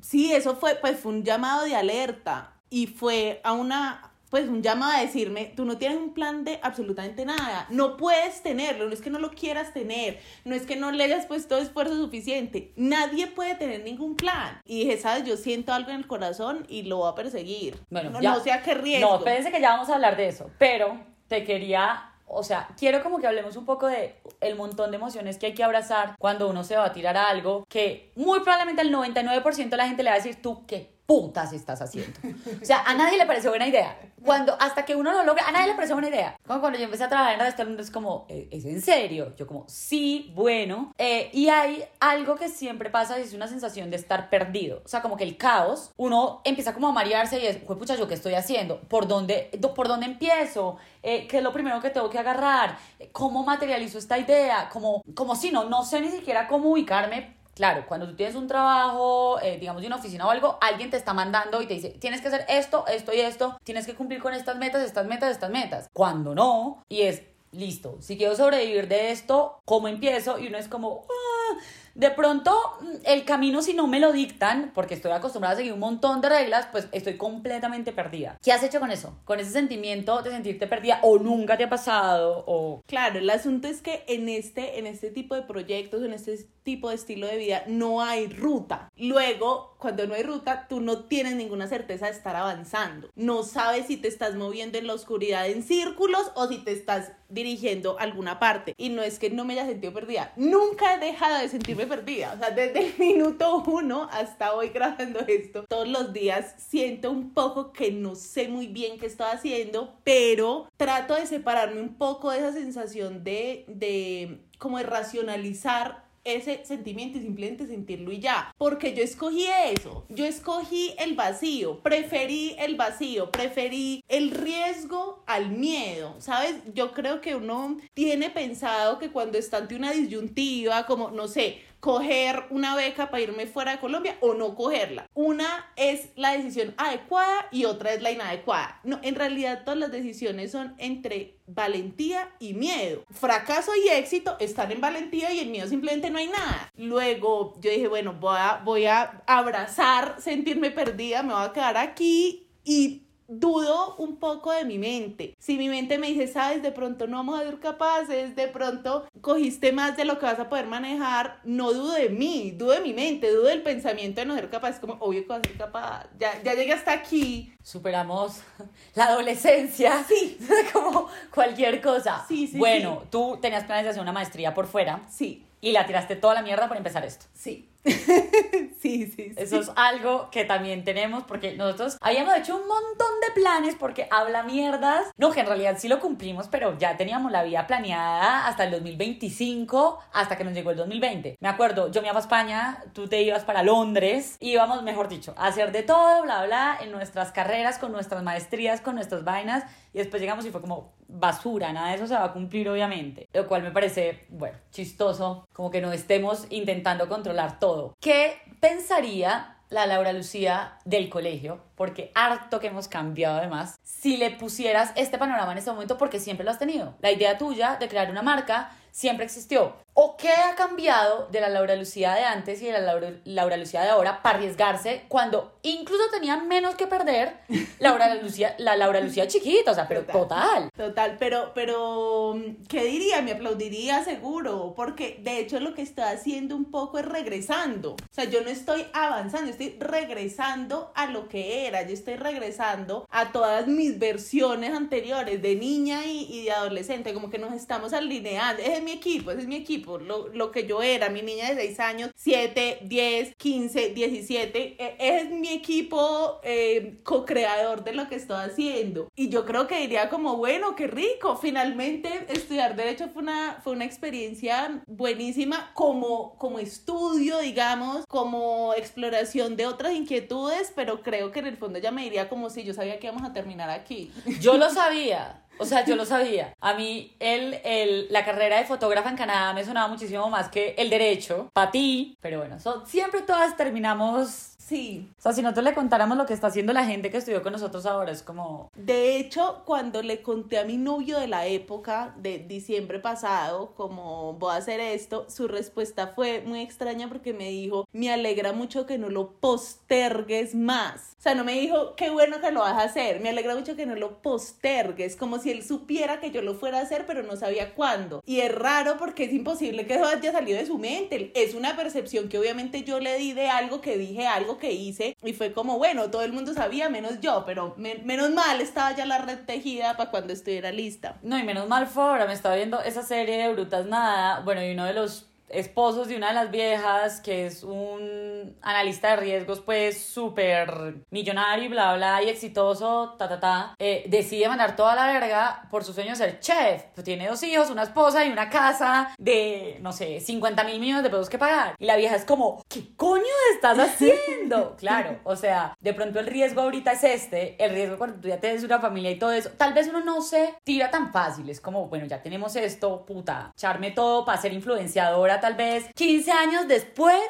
Sí, 0.00 0.32
eso 0.32 0.56
fue, 0.56 0.74
pues 0.76 0.98
fue 0.98 1.12
un 1.12 1.24
llamado 1.24 1.64
de 1.64 1.74
alerta 1.76 2.54
y 2.68 2.86
fue 2.86 3.40
a 3.44 3.52
una 3.52 4.11
pues 4.32 4.48
un 4.48 4.62
llamado 4.62 4.94
a 4.94 5.00
decirme, 5.02 5.52
tú 5.54 5.66
no 5.66 5.76
tienes 5.76 5.98
un 5.98 6.14
plan 6.14 6.42
de 6.42 6.58
absolutamente 6.62 7.26
nada, 7.26 7.66
no 7.68 7.98
puedes 7.98 8.42
tenerlo, 8.42 8.86
no 8.86 8.94
es 8.94 9.02
que 9.02 9.10
no 9.10 9.18
lo 9.18 9.28
quieras 9.32 9.74
tener, 9.74 10.20
no 10.46 10.54
es 10.54 10.62
que 10.64 10.74
no 10.74 10.90
le 10.90 11.04
hayas 11.04 11.26
puesto 11.26 11.58
esfuerzo 11.58 11.96
suficiente, 11.96 12.72
nadie 12.74 13.26
puede 13.26 13.56
tener 13.56 13.84
ningún 13.84 14.16
plan. 14.16 14.58
Y 14.64 14.84
dije, 14.84 14.96
sabes, 14.96 15.24
yo 15.24 15.36
siento 15.36 15.74
algo 15.74 15.90
en 15.90 15.96
el 15.96 16.06
corazón 16.06 16.64
y 16.70 16.84
lo 16.84 16.96
voy 16.96 17.12
a 17.12 17.14
perseguir. 17.14 17.78
Bueno, 17.90 18.08
no, 18.08 18.22
ya, 18.22 18.32
no 18.32 18.40
sé 18.40 18.52
a 18.52 18.62
qué 18.62 18.72
riesgo. 18.72 19.18
No, 19.18 19.22
pensé 19.22 19.52
que 19.52 19.60
ya 19.60 19.72
vamos 19.72 19.90
a 19.90 19.96
hablar 19.96 20.16
de 20.16 20.28
eso, 20.28 20.50
pero 20.56 20.98
te 21.28 21.44
quería 21.44 22.08
o 22.34 22.42
sea, 22.42 22.68
quiero 22.78 23.02
como 23.02 23.18
que 23.18 23.26
hablemos 23.26 23.56
un 23.56 23.66
poco 23.66 23.86
de 23.86 24.16
el 24.40 24.56
montón 24.56 24.90
de 24.90 24.96
emociones 24.96 25.36
que 25.36 25.46
hay 25.46 25.52
que 25.52 25.62
abrazar 25.62 26.14
cuando 26.18 26.48
uno 26.48 26.64
se 26.64 26.78
va 26.78 26.86
a 26.86 26.92
tirar 26.94 27.18
a 27.18 27.28
algo 27.28 27.66
que 27.68 28.10
muy 28.16 28.40
probablemente 28.40 28.80
el 28.80 28.90
99% 28.90 29.68
de 29.68 29.76
la 29.76 29.86
gente 29.86 30.02
le 30.02 30.08
va 30.08 30.14
a 30.14 30.18
decir, 30.18 30.40
tú 30.40 30.64
qué 30.66 30.91
putas 31.06 31.52
estás 31.52 31.80
haciendo? 31.82 32.18
O 32.60 32.64
sea, 32.64 32.82
a 32.82 32.94
nadie 32.94 33.18
le 33.18 33.26
pareció 33.26 33.50
buena 33.50 33.66
idea. 33.66 33.98
Cuando, 34.24 34.56
hasta 34.60 34.84
que 34.84 34.94
uno 34.94 35.12
lo 35.12 35.24
logra, 35.24 35.48
a 35.48 35.52
nadie 35.52 35.68
le 35.68 35.74
pareció 35.74 35.96
buena 35.96 36.08
idea. 36.08 36.36
Como 36.46 36.60
cuando 36.60 36.78
yo 36.78 36.84
empecé 36.84 37.04
a 37.04 37.08
trabajar 37.08 37.34
en 37.34 37.40
restaurantes, 37.40 37.86
es 37.86 37.92
como, 37.92 38.26
eh, 38.28 38.48
¿es 38.50 38.64
en 38.64 38.80
serio? 38.80 39.34
Yo 39.36 39.46
como, 39.46 39.64
sí, 39.68 40.32
bueno. 40.34 40.92
Eh, 40.98 41.30
y 41.32 41.48
hay 41.48 41.84
algo 42.00 42.36
que 42.36 42.48
siempre 42.48 42.88
pasa 42.90 43.18
y 43.18 43.22
es 43.22 43.34
una 43.34 43.48
sensación 43.48 43.90
de 43.90 43.96
estar 43.96 44.30
perdido. 44.30 44.82
O 44.84 44.88
sea, 44.88 45.02
como 45.02 45.16
que 45.16 45.24
el 45.24 45.36
caos, 45.36 45.90
uno 45.96 46.40
empieza 46.44 46.72
como 46.72 46.88
a 46.88 46.92
marearse 46.92 47.40
y 47.40 47.46
es, 47.46 47.56
pucha, 47.56 47.96
¿yo 47.96 48.06
qué 48.06 48.14
estoy 48.14 48.34
haciendo? 48.34 48.80
¿Por 48.82 49.08
dónde, 49.08 49.50
por 49.74 49.88
dónde 49.88 50.06
empiezo? 50.06 50.76
Eh, 51.02 51.26
¿Qué 51.26 51.38
es 51.38 51.42
lo 51.42 51.52
primero 51.52 51.80
que 51.80 51.90
tengo 51.90 52.08
que 52.08 52.18
agarrar? 52.18 52.78
¿Cómo 53.10 53.42
materializo 53.44 53.98
esta 53.98 54.18
idea? 54.18 54.68
Como, 54.72 55.02
como 55.14 55.34
si 55.34 55.50
no, 55.50 55.64
no 55.64 55.84
sé 55.84 56.00
ni 56.00 56.10
siquiera 56.10 56.46
cómo 56.46 56.70
ubicarme 56.70 57.41
Claro, 57.54 57.84
cuando 57.86 58.08
tú 58.08 58.16
tienes 58.16 58.34
un 58.34 58.46
trabajo, 58.46 59.38
eh, 59.40 59.58
digamos, 59.58 59.82
de 59.82 59.86
una 59.86 59.96
oficina 59.96 60.26
o 60.26 60.30
algo, 60.30 60.56
alguien 60.60 60.90
te 60.90 60.96
está 60.96 61.12
mandando 61.12 61.60
y 61.60 61.66
te 61.66 61.74
dice, 61.74 61.90
tienes 61.90 62.22
que 62.22 62.28
hacer 62.28 62.46
esto, 62.48 62.86
esto 62.86 63.12
y 63.12 63.20
esto, 63.20 63.58
tienes 63.62 63.86
que 63.86 63.94
cumplir 63.94 64.22
con 64.22 64.32
estas 64.32 64.56
metas, 64.56 64.82
estas 64.82 65.06
metas, 65.06 65.30
estas 65.30 65.50
metas. 65.50 65.88
Cuando 65.92 66.34
no, 66.34 66.82
y 66.88 67.02
es, 67.02 67.22
listo, 67.52 67.98
si 68.00 68.16
quiero 68.16 68.34
sobrevivir 68.34 68.88
de 68.88 69.10
esto, 69.10 69.60
¿cómo 69.66 69.88
empiezo? 69.88 70.38
Y 70.38 70.46
uno 70.46 70.56
es 70.56 70.68
como, 70.68 71.04
ah, 71.10 71.58
de 71.94 72.10
pronto, 72.10 72.56
el 73.04 73.24
camino, 73.24 73.62
si 73.62 73.74
no 73.74 73.86
me 73.86 74.00
lo 74.00 74.12
dictan, 74.12 74.72
porque 74.74 74.94
estoy 74.94 75.12
acostumbrada 75.12 75.54
a 75.54 75.56
seguir 75.56 75.72
un 75.72 75.80
montón 75.80 76.20
de 76.20 76.28
reglas, 76.28 76.68
pues 76.72 76.88
estoy 76.92 77.16
completamente 77.16 77.92
perdida. 77.92 78.38
¿Qué 78.42 78.52
has 78.52 78.62
hecho 78.62 78.80
con 78.80 78.90
eso? 78.90 79.18
Con 79.24 79.40
ese 79.40 79.50
sentimiento 79.50 80.22
de 80.22 80.30
sentirte 80.30 80.66
perdida 80.66 81.00
o 81.02 81.18
nunca 81.18 81.56
te 81.56 81.64
ha 81.64 81.70
pasado 81.70 82.44
o... 82.46 82.82
Claro, 82.86 83.18
el 83.18 83.30
asunto 83.30 83.68
es 83.68 83.82
que 83.82 84.04
en 84.08 84.28
este, 84.28 84.78
en 84.78 84.86
este 84.86 85.10
tipo 85.10 85.34
de 85.34 85.42
proyectos, 85.42 86.02
en 86.02 86.12
este 86.12 86.38
tipo 86.62 86.88
de 86.88 86.94
estilo 86.94 87.26
de 87.26 87.36
vida, 87.36 87.64
no 87.66 88.02
hay 88.02 88.26
ruta. 88.26 88.88
Luego, 88.96 89.71
cuando 89.82 90.06
no 90.06 90.14
hay 90.14 90.22
ruta, 90.22 90.66
tú 90.68 90.80
no 90.80 91.00
tienes 91.06 91.34
ninguna 91.34 91.66
certeza 91.66 92.06
de 92.06 92.12
estar 92.12 92.36
avanzando. 92.36 93.10
No 93.16 93.42
sabes 93.42 93.88
si 93.88 93.96
te 93.96 94.06
estás 94.06 94.36
moviendo 94.36 94.78
en 94.78 94.86
la 94.86 94.94
oscuridad 94.94 95.48
en 95.48 95.64
círculos 95.64 96.30
o 96.36 96.46
si 96.46 96.58
te 96.58 96.70
estás 96.70 97.10
dirigiendo 97.28 97.98
a 97.98 98.02
alguna 98.04 98.38
parte. 98.38 98.74
Y 98.76 98.90
no 98.90 99.02
es 99.02 99.18
que 99.18 99.30
no 99.30 99.44
me 99.44 99.54
haya 99.54 99.66
sentido 99.66 99.92
perdida. 99.92 100.32
Nunca 100.36 100.94
he 100.94 100.98
dejado 101.00 101.38
de 101.38 101.48
sentirme 101.48 101.86
perdida. 101.86 102.34
O 102.34 102.38
sea, 102.38 102.52
desde 102.52 102.86
el 102.86 102.94
minuto 102.98 103.64
uno 103.66 104.08
hasta 104.12 104.54
hoy 104.54 104.68
grabando 104.68 105.18
esto, 105.26 105.64
todos 105.68 105.88
los 105.88 106.12
días 106.12 106.54
siento 106.58 107.10
un 107.10 107.34
poco 107.34 107.72
que 107.72 107.90
no 107.90 108.14
sé 108.14 108.46
muy 108.46 108.68
bien 108.68 109.00
qué 109.00 109.06
estoy 109.06 109.26
haciendo, 109.32 109.96
pero 110.04 110.68
trato 110.76 111.16
de 111.16 111.26
separarme 111.26 111.80
un 111.80 111.96
poco 111.96 112.30
de 112.30 112.38
esa 112.38 112.52
sensación 112.52 113.24
de, 113.24 113.64
de 113.66 114.44
como 114.58 114.78
de 114.78 114.84
racionalizar 114.84 116.11
ese 116.24 116.64
sentimiento 116.64 117.18
y 117.18 117.22
simplemente 117.22 117.66
sentirlo 117.66 118.12
y 118.12 118.20
ya. 118.20 118.52
Porque 118.58 118.94
yo 118.94 119.02
escogí 119.02 119.46
eso, 119.72 120.04
yo 120.08 120.24
escogí 120.24 120.94
el 120.98 121.14
vacío, 121.14 121.80
preferí 121.80 122.54
el 122.58 122.76
vacío, 122.76 123.30
preferí 123.30 124.02
el 124.08 124.30
riesgo 124.30 125.22
al 125.26 125.50
miedo, 125.50 126.14
¿sabes? 126.18 126.56
Yo 126.74 126.92
creo 126.92 127.20
que 127.20 127.34
uno 127.34 127.78
tiene 127.94 128.30
pensado 128.30 128.98
que 128.98 129.10
cuando 129.10 129.38
está 129.38 129.58
ante 129.58 129.74
una 129.74 129.92
disyuntiva, 129.92 130.86
como, 130.86 131.10
no 131.10 131.28
sé, 131.28 131.60
coger 131.82 132.44
una 132.50 132.76
beca 132.76 133.10
para 133.10 133.24
irme 133.24 133.48
fuera 133.48 133.72
de 133.72 133.80
Colombia 133.80 134.16
o 134.20 134.34
no 134.34 134.54
cogerla. 134.54 135.10
Una 135.14 135.72
es 135.74 136.10
la 136.14 136.30
decisión 136.30 136.74
adecuada 136.76 137.48
y 137.50 137.64
otra 137.64 137.92
es 137.92 138.00
la 138.00 138.12
inadecuada. 138.12 138.78
No, 138.84 139.00
en 139.02 139.16
realidad 139.16 139.64
todas 139.64 139.80
las 139.80 139.90
decisiones 139.90 140.52
son 140.52 140.76
entre 140.78 141.38
valentía 141.48 142.30
y 142.38 142.54
miedo. 142.54 143.02
Fracaso 143.10 143.72
y 143.74 143.88
éxito 143.88 144.36
están 144.38 144.70
en 144.70 144.80
valentía 144.80 145.32
y 145.32 145.40
en 145.40 145.50
miedo 145.50 145.66
simplemente 145.66 146.08
no 146.10 146.18
hay 146.18 146.28
nada. 146.28 146.70
Luego 146.76 147.54
yo 147.58 147.72
dije, 147.72 147.88
bueno, 147.88 148.12
voy 148.12 148.38
a, 148.38 148.60
voy 148.64 148.86
a 148.86 149.20
abrazar, 149.26 150.14
sentirme 150.20 150.70
perdida, 150.70 151.24
me 151.24 151.34
voy 151.34 151.44
a 151.44 151.52
quedar 151.52 151.76
aquí 151.76 152.46
y 152.62 153.08
dudo 153.28 153.96
un 153.96 154.16
poco 154.16 154.52
de 154.52 154.64
mi 154.64 154.78
mente. 154.78 155.34
Si 155.38 155.56
mi 155.56 155.68
mente 155.68 155.98
me 155.98 156.08
dice, 156.08 156.26
sabes, 156.26 156.62
de 156.62 156.72
pronto 156.72 157.06
no 157.06 157.18
vamos 157.18 157.40
a 157.40 157.44
ser 157.44 157.58
capaces, 157.60 158.36
de 158.36 158.48
pronto 158.48 159.06
cogiste 159.20 159.72
más 159.72 159.96
de 159.96 160.04
lo 160.04 160.18
que 160.18 160.26
vas 160.26 160.38
a 160.38 160.48
poder 160.48 160.66
manejar, 160.66 161.40
no 161.44 161.72
dudo 161.72 161.92
de 161.92 162.08
mí, 162.08 162.52
dudo 162.52 162.72
de 162.72 162.80
mi 162.80 162.92
mente, 162.92 163.30
dudo 163.30 163.44
del 163.44 163.62
pensamiento 163.62 164.20
de 164.20 164.26
no 164.26 164.34
ser 164.34 164.50
capaz. 164.50 164.70
Es 164.70 164.78
como, 164.80 164.94
obvio 165.00 165.22
que 165.22 165.28
vas 165.28 165.40
a 165.40 165.48
ser 165.48 165.56
capaz. 165.58 166.06
Ya, 166.18 166.42
ya 166.42 166.54
llegué 166.54 166.72
hasta 166.72 166.92
aquí. 166.92 167.52
Superamos 167.62 168.40
la 168.94 169.06
adolescencia. 169.06 170.04
Sí. 170.06 170.38
como 170.72 171.08
cualquier 171.32 171.80
cosa. 171.80 172.24
Sí, 172.28 172.46
sí, 172.46 172.58
Bueno, 172.58 173.02
tú 173.10 173.38
tenías 173.40 173.64
planes 173.64 173.84
de 173.84 173.90
hacer 173.90 174.02
una 174.02 174.12
maestría 174.12 174.54
por 174.54 174.66
fuera 174.66 175.02
Sí, 175.10 175.46
y 175.60 175.72
la 175.72 175.86
tiraste 175.86 176.16
toda 176.16 176.34
la 176.34 176.42
mierda 176.42 176.68
por 176.68 176.76
empezar 176.76 177.04
esto. 177.04 177.26
sí. 177.34 177.68
sí, 177.84 179.06
sí, 179.06 179.12
sí. 179.16 179.32
Eso 179.36 179.58
es 179.58 179.70
algo 179.74 180.28
que 180.30 180.44
también 180.44 180.84
tenemos 180.84 181.24
porque 181.24 181.56
nosotros 181.56 181.98
habíamos 182.00 182.36
hecho 182.36 182.54
un 182.54 182.68
montón 182.68 183.08
de 183.26 183.32
planes 183.34 183.74
porque 183.78 184.06
habla 184.10 184.44
mierdas. 184.44 185.06
No, 185.16 185.32
que 185.32 185.40
en 185.40 185.46
realidad 185.46 185.76
sí 185.78 185.88
lo 185.88 185.98
cumplimos, 185.98 186.48
pero 186.48 186.78
ya 186.78 186.96
teníamos 186.96 187.32
la 187.32 187.42
vida 187.42 187.66
planeada 187.66 188.46
hasta 188.46 188.64
el 188.64 188.70
2025, 188.70 189.98
hasta 190.12 190.36
que 190.36 190.44
nos 190.44 190.54
llegó 190.54 190.70
el 190.70 190.76
2020. 190.76 191.36
Me 191.40 191.48
acuerdo, 191.48 191.90
yo 191.90 192.02
me 192.02 192.08
iba 192.08 192.16
a 192.16 192.20
España, 192.20 192.84
tú 192.92 193.08
te 193.08 193.22
ibas 193.22 193.44
para 193.44 193.62
Londres, 193.62 194.36
íbamos, 194.40 194.82
mejor 194.82 195.08
dicho, 195.08 195.34
a 195.36 195.48
hacer 195.48 195.72
de 195.72 195.82
todo, 195.82 196.22
bla, 196.22 196.44
bla, 196.44 196.78
en 196.80 196.92
nuestras 196.92 197.32
carreras, 197.32 197.78
con 197.78 197.92
nuestras 197.92 198.22
maestrías, 198.22 198.80
con 198.80 198.94
nuestras 198.94 199.24
vainas, 199.24 199.64
y 199.92 199.98
después 199.98 200.22
llegamos 200.22 200.46
y 200.46 200.50
fue 200.50 200.60
como 200.60 200.92
basura, 201.08 201.72
nada 201.72 201.90
de 201.90 201.96
eso 201.96 202.06
se 202.06 202.14
va 202.14 202.24
a 202.24 202.32
cumplir 202.32 202.68
obviamente, 202.70 203.28
lo 203.34 203.46
cual 203.46 203.62
me 203.62 203.70
parece, 203.70 204.24
bueno, 204.30 204.56
chistoso, 204.70 205.46
como 205.52 205.70
que 205.70 205.82
no 205.82 205.92
estemos 205.92 206.46
intentando 206.50 207.08
controlar 207.08 207.58
todo. 207.58 207.71
¿Qué 208.00 208.40
pensaría 208.60 209.56
la 209.70 209.86
Laura 209.86 210.12
Lucía 210.12 210.78
del 210.84 211.08
colegio? 211.08 211.60
Porque 211.74 212.12
harto 212.14 212.60
que 212.60 212.68
hemos 212.68 212.88
cambiado 212.88 213.38
además, 213.38 213.78
si 213.82 214.16
le 214.16 214.30
pusieras 214.30 214.92
este 214.96 215.18
panorama 215.18 215.52
en 215.52 215.58
este 215.58 215.72
momento, 215.72 215.98
porque 215.98 216.20
siempre 216.20 216.44
lo 216.44 216.50
has 216.50 216.58
tenido. 216.58 216.94
La 217.00 217.10
idea 217.10 217.38
tuya 217.38 217.76
de 217.76 217.88
crear 217.88 218.10
una 218.10 218.22
marca 218.22 218.70
siempre 218.90 219.24
existió. 219.24 219.76
¿O 219.94 220.16
qué 220.16 220.30
ha 220.30 220.54
cambiado 220.54 221.28
de 221.30 221.40
la 221.42 221.50
Laura 221.50 221.76
Lucía 221.76 222.14
de 222.14 222.24
antes 222.24 222.62
y 222.62 222.64
de 222.64 222.72
la 222.72 222.80
Laura, 222.80 223.12
Laura 223.26 223.58
Lucía 223.58 223.82
de 223.82 223.90
ahora 223.90 224.22
para 224.22 224.38
arriesgarse 224.38 225.04
cuando 225.08 225.52
incluso 225.62 226.04
tenía 226.10 226.38
menos 226.38 226.76
que 226.76 226.86
perder 226.86 227.36
Laura 227.78 228.14
Lucía, 228.22 228.54
la 228.58 228.74
Laura 228.74 229.00
Lucía 229.00 229.26
chiquita? 229.26 229.72
O 229.72 229.74
sea, 229.74 229.86
pero 229.88 230.04
total. 230.04 230.70
Total, 230.74 231.16
pero, 231.18 231.52
pero, 231.54 232.36
¿qué 232.68 232.84
diría? 232.84 233.20
Me 233.20 233.32
aplaudiría 233.32 234.02
seguro, 234.02 234.72
porque 234.74 235.20
de 235.22 235.40
hecho 235.40 235.60
lo 235.60 235.74
que 235.74 235.82
estoy 235.82 236.04
haciendo 236.04 236.56
un 236.56 236.70
poco 236.70 236.98
es 236.98 237.04
regresando. 237.04 237.92
O 237.92 238.14
sea, 238.14 238.24
yo 238.24 238.40
no 238.40 238.48
estoy 238.48 238.86
avanzando, 238.94 239.50
estoy 239.50 239.76
regresando 239.78 240.90
a 240.94 241.04
lo 241.04 241.28
que 241.28 241.66
era, 241.66 241.82
yo 241.82 241.92
estoy 241.92 242.16
regresando 242.16 243.06
a 243.10 243.30
todas 243.30 243.66
mis 243.66 243.98
versiones 243.98 244.72
anteriores 244.72 245.42
de 245.42 245.54
niña 245.54 246.06
y, 246.06 246.26
y 246.30 246.44
de 246.44 246.52
adolescente, 246.52 247.12
como 247.12 247.28
que 247.28 247.38
nos 247.38 247.52
estamos 247.52 247.92
alineando. 247.92 248.62
Ese 248.62 248.76
es 248.76 248.82
mi 248.82 248.92
equipo, 248.92 249.30
ese 249.30 249.42
es 249.42 249.46
mi 249.46 249.56
equipo, 249.56 249.81
lo, 249.86 250.28
lo 250.28 250.50
que 250.50 250.66
yo 250.66 250.82
era, 250.82 251.08
mi 251.08 251.22
niña 251.22 251.48
de 251.48 251.56
6 251.56 251.80
años, 251.80 252.10
7, 252.16 252.80
10, 252.82 253.34
15, 253.36 253.88
17, 253.90 254.76
e- 254.78 254.96
ese 254.98 255.16
es 255.22 255.30
mi 255.30 255.48
equipo 255.48 256.40
eh, 256.42 257.00
co-creador 257.02 257.84
de 257.84 257.94
lo 257.94 258.08
que 258.08 258.16
estoy 258.16 258.36
haciendo. 258.44 259.08
Y 259.14 259.28
yo 259.28 259.44
creo 259.44 259.66
que 259.66 259.78
diría 259.80 260.08
como, 260.08 260.36
bueno, 260.36 260.74
qué 260.76 260.86
rico, 260.86 261.36
finalmente 261.36 262.26
estudiar 262.28 262.76
derecho 262.76 263.08
fue 263.08 263.22
una, 263.22 263.60
fue 263.62 263.72
una 263.72 263.84
experiencia 263.84 264.82
buenísima 264.86 265.72
como, 265.74 266.36
como 266.38 266.58
estudio, 266.58 267.38
digamos, 267.38 268.04
como 268.08 268.74
exploración 268.74 269.56
de 269.56 269.66
otras 269.66 269.92
inquietudes, 269.94 270.72
pero 270.74 271.02
creo 271.02 271.30
que 271.32 271.40
en 271.40 271.46
el 271.46 271.56
fondo 271.56 271.78
ya 271.78 271.90
me 271.90 272.02
diría 272.04 272.28
como 272.28 272.50
si 272.50 272.64
yo 272.64 272.74
sabía 272.74 272.98
que 272.98 273.06
íbamos 273.08 273.28
a 273.28 273.32
terminar 273.32 273.70
aquí. 273.70 274.12
Yo 274.40 274.56
lo 274.56 274.70
sabía. 274.70 275.38
O 275.62 275.64
sea, 275.64 275.84
yo 275.84 275.96
lo 275.96 276.04
sabía. 276.04 276.54
A 276.60 276.74
mí 276.74 277.14
el, 277.20 277.54
el, 277.64 278.06
la 278.10 278.24
carrera 278.24 278.58
de 278.58 278.64
fotógrafa 278.64 279.08
en 279.10 279.16
Canadá 279.16 279.52
me 279.52 279.64
sonaba 279.64 279.88
muchísimo 279.88 280.28
más 280.28 280.48
que 280.48 280.74
el 280.78 280.90
derecho, 280.90 281.48
para 281.52 281.70
ti. 281.70 282.16
Pero 282.20 282.38
bueno, 282.38 282.58
so- 282.60 282.84
siempre 282.86 283.22
todas 283.22 283.56
terminamos... 283.56 284.48
Sí, 284.62 285.10
O 285.18 285.20
sea, 285.20 285.32
si 285.32 285.42
nosotros 285.42 285.64
le 285.64 285.74
contáramos 285.74 286.16
lo 286.16 286.24
que 286.24 286.32
está 286.32 286.46
haciendo 286.46 286.72
la 286.72 286.84
gente 286.86 287.10
que 287.10 287.18
estudió 287.18 287.42
con 287.42 287.52
nosotros 287.52 287.84
ahora, 287.84 288.12
es 288.12 288.22
como... 288.22 288.70
De 288.76 289.16
hecho, 289.16 289.62
cuando 289.66 290.02
le 290.02 290.22
conté 290.22 290.58
a 290.58 290.64
mi 290.64 290.76
novio 290.78 291.18
de 291.18 291.26
la 291.26 291.46
época, 291.46 292.14
de 292.16 292.38
diciembre 292.38 292.98
pasado, 293.00 293.74
como 293.74 294.34
voy 294.34 294.52
a 294.54 294.58
hacer 294.58 294.78
esto, 294.80 295.26
su 295.28 295.48
respuesta 295.48 296.12
fue 296.14 296.42
muy 296.46 296.60
extraña 296.62 297.08
porque 297.08 297.34
me 297.34 297.48
dijo, 297.50 297.86
me 297.92 298.12
alegra 298.12 298.52
mucho 298.52 298.86
que 298.86 298.98
no 298.98 299.10
lo 299.10 299.32
postergues 299.32 300.54
más. 300.54 301.16
O 301.18 301.22
sea, 301.22 301.34
no 301.34 301.44
me 301.44 301.52
dijo, 301.52 301.94
qué 301.96 302.10
bueno 302.10 302.40
que 302.40 302.50
lo 302.52 302.60
vas 302.60 302.74
a 302.74 302.82
hacer, 302.84 303.20
me 303.20 303.28
alegra 303.30 303.54
mucho 303.54 303.76
que 303.76 303.84
no 303.84 303.94
lo 303.96 304.22
postergues, 304.22 305.16
como 305.16 305.38
si 305.38 305.50
él 305.52 305.62
supiera 305.64 306.20
que 306.20 306.30
yo 306.30 306.42
lo 306.42 306.54
fuera 306.54 306.78
a 306.78 306.82
hacer, 306.82 307.04
pero 307.06 307.22
no 307.22 307.36
sabía 307.36 307.74
cuándo. 307.74 308.22
Y 308.26 308.40
es 308.40 308.52
raro 308.54 308.96
porque 308.98 309.24
es 309.24 309.32
imposible 309.32 309.86
que 309.86 309.94
eso 309.94 310.06
haya 310.06 310.32
salido 310.32 310.58
de 310.58 310.66
su 310.66 310.78
mente. 310.78 311.30
Es 311.34 311.54
una 311.54 311.76
percepción 311.76 312.28
que 312.28 312.38
obviamente 312.38 312.82
yo 312.84 312.98
le 313.00 313.16
di 313.18 313.32
de 313.32 313.48
algo 313.48 313.80
que 313.80 313.96
dije, 313.96 314.26
algo 314.26 314.58
que 314.58 314.72
hice, 314.72 315.16
y 315.22 315.32
fue 315.32 315.52
como, 315.52 315.78
bueno, 315.78 316.10
todo 316.10 316.22
el 316.22 316.32
mundo 316.32 316.54
sabía, 316.54 316.88
menos 316.88 317.20
yo, 317.20 317.44
pero 317.46 317.74
me- 317.76 317.96
menos 318.04 318.30
mal 318.30 318.60
estaba 318.60 318.94
ya 318.96 319.06
la 319.06 319.18
red 319.18 319.38
tejida 319.46 319.96
para 319.96 320.10
cuando 320.10 320.32
estuviera 320.32 320.72
lista. 320.72 321.18
No, 321.22 321.38
y 321.38 321.42
menos 321.42 321.68
mal 321.68 321.86
fue 321.86 322.02
ahora, 322.02 322.26
me 322.26 322.32
estaba 322.32 322.56
viendo 322.56 322.80
esa 322.82 323.02
serie 323.02 323.36
de 323.38 323.52
Brutas 323.52 323.86
Nada, 323.86 324.40
bueno, 324.40 324.64
y 324.64 324.72
uno 324.72 324.84
de 324.86 324.94
los 324.94 325.28
esposos 325.52 326.08
de 326.08 326.16
una 326.16 326.28
de 326.28 326.34
las 326.34 326.50
viejas, 326.50 327.20
que 327.20 327.46
es 327.46 327.62
un 327.62 328.56
analista 328.62 329.10
de 329.10 329.16
riesgos, 329.16 329.60
pues 329.60 330.02
súper 330.02 330.96
millonario 331.10 331.66
y 331.66 331.68
bla, 331.68 331.94
bla, 331.94 332.22
y 332.22 332.28
exitoso, 332.28 333.14
ta, 333.18 333.28
ta, 333.28 333.40
ta, 333.40 333.74
eh, 333.78 334.04
decide 334.08 334.48
mandar 334.48 334.76
toda 334.76 334.94
la 334.94 335.06
verga 335.06 335.68
por 335.70 335.84
su 335.84 335.92
sueño 335.92 336.10
de 336.10 336.16
ser 336.16 336.40
chef. 336.40 336.84
Pues 336.94 337.04
tiene 337.04 337.28
dos 337.28 337.42
hijos, 337.42 337.70
una 337.70 337.82
esposa 337.82 338.24
y 338.24 338.32
una 338.32 338.48
casa 338.48 339.14
de, 339.18 339.78
no 339.80 339.92
sé, 339.92 340.20
50 340.20 340.64
mil 340.64 340.80
millones 340.80 341.02
de 341.02 341.10
pesos 341.10 341.28
que 341.28 341.38
pagar. 341.38 341.74
Y 341.78 341.86
la 341.86 341.96
vieja 341.96 342.16
es 342.16 342.24
como, 342.24 342.62
¿qué 342.68 342.94
coño 342.96 343.22
estás 343.54 343.78
haciendo? 343.78 344.76
claro, 344.78 345.20
o 345.24 345.36
sea, 345.36 345.76
de 345.80 345.94
pronto 345.94 346.18
el 346.18 346.26
riesgo 346.26 346.62
ahorita 346.62 346.92
es 346.92 347.04
este, 347.04 347.62
el 347.62 347.72
riesgo 347.72 347.98
cuando 347.98 348.20
tú 348.20 348.28
ya 348.28 348.40
tienes 348.40 348.64
una 348.64 348.80
familia 348.80 349.10
y 349.10 349.18
todo 349.18 349.32
eso, 349.32 349.50
tal 349.56 349.74
vez 349.74 349.88
uno 349.88 350.00
no 350.00 350.22
se 350.22 350.54
tira 350.64 350.90
tan 350.90 351.12
fácil, 351.12 351.48
es 351.50 351.60
como, 351.60 351.88
bueno, 351.88 352.06
ya 352.06 352.22
tenemos 352.22 352.56
esto, 352.56 353.04
puta, 353.04 353.52
echarme 353.54 353.90
todo 353.90 354.24
para 354.24 354.40
ser 354.40 354.52
influenciadora 354.52 355.40
tal 355.42 355.56
vez 355.56 355.90
15 355.96 356.30
años 356.30 356.68
después. 356.68 357.20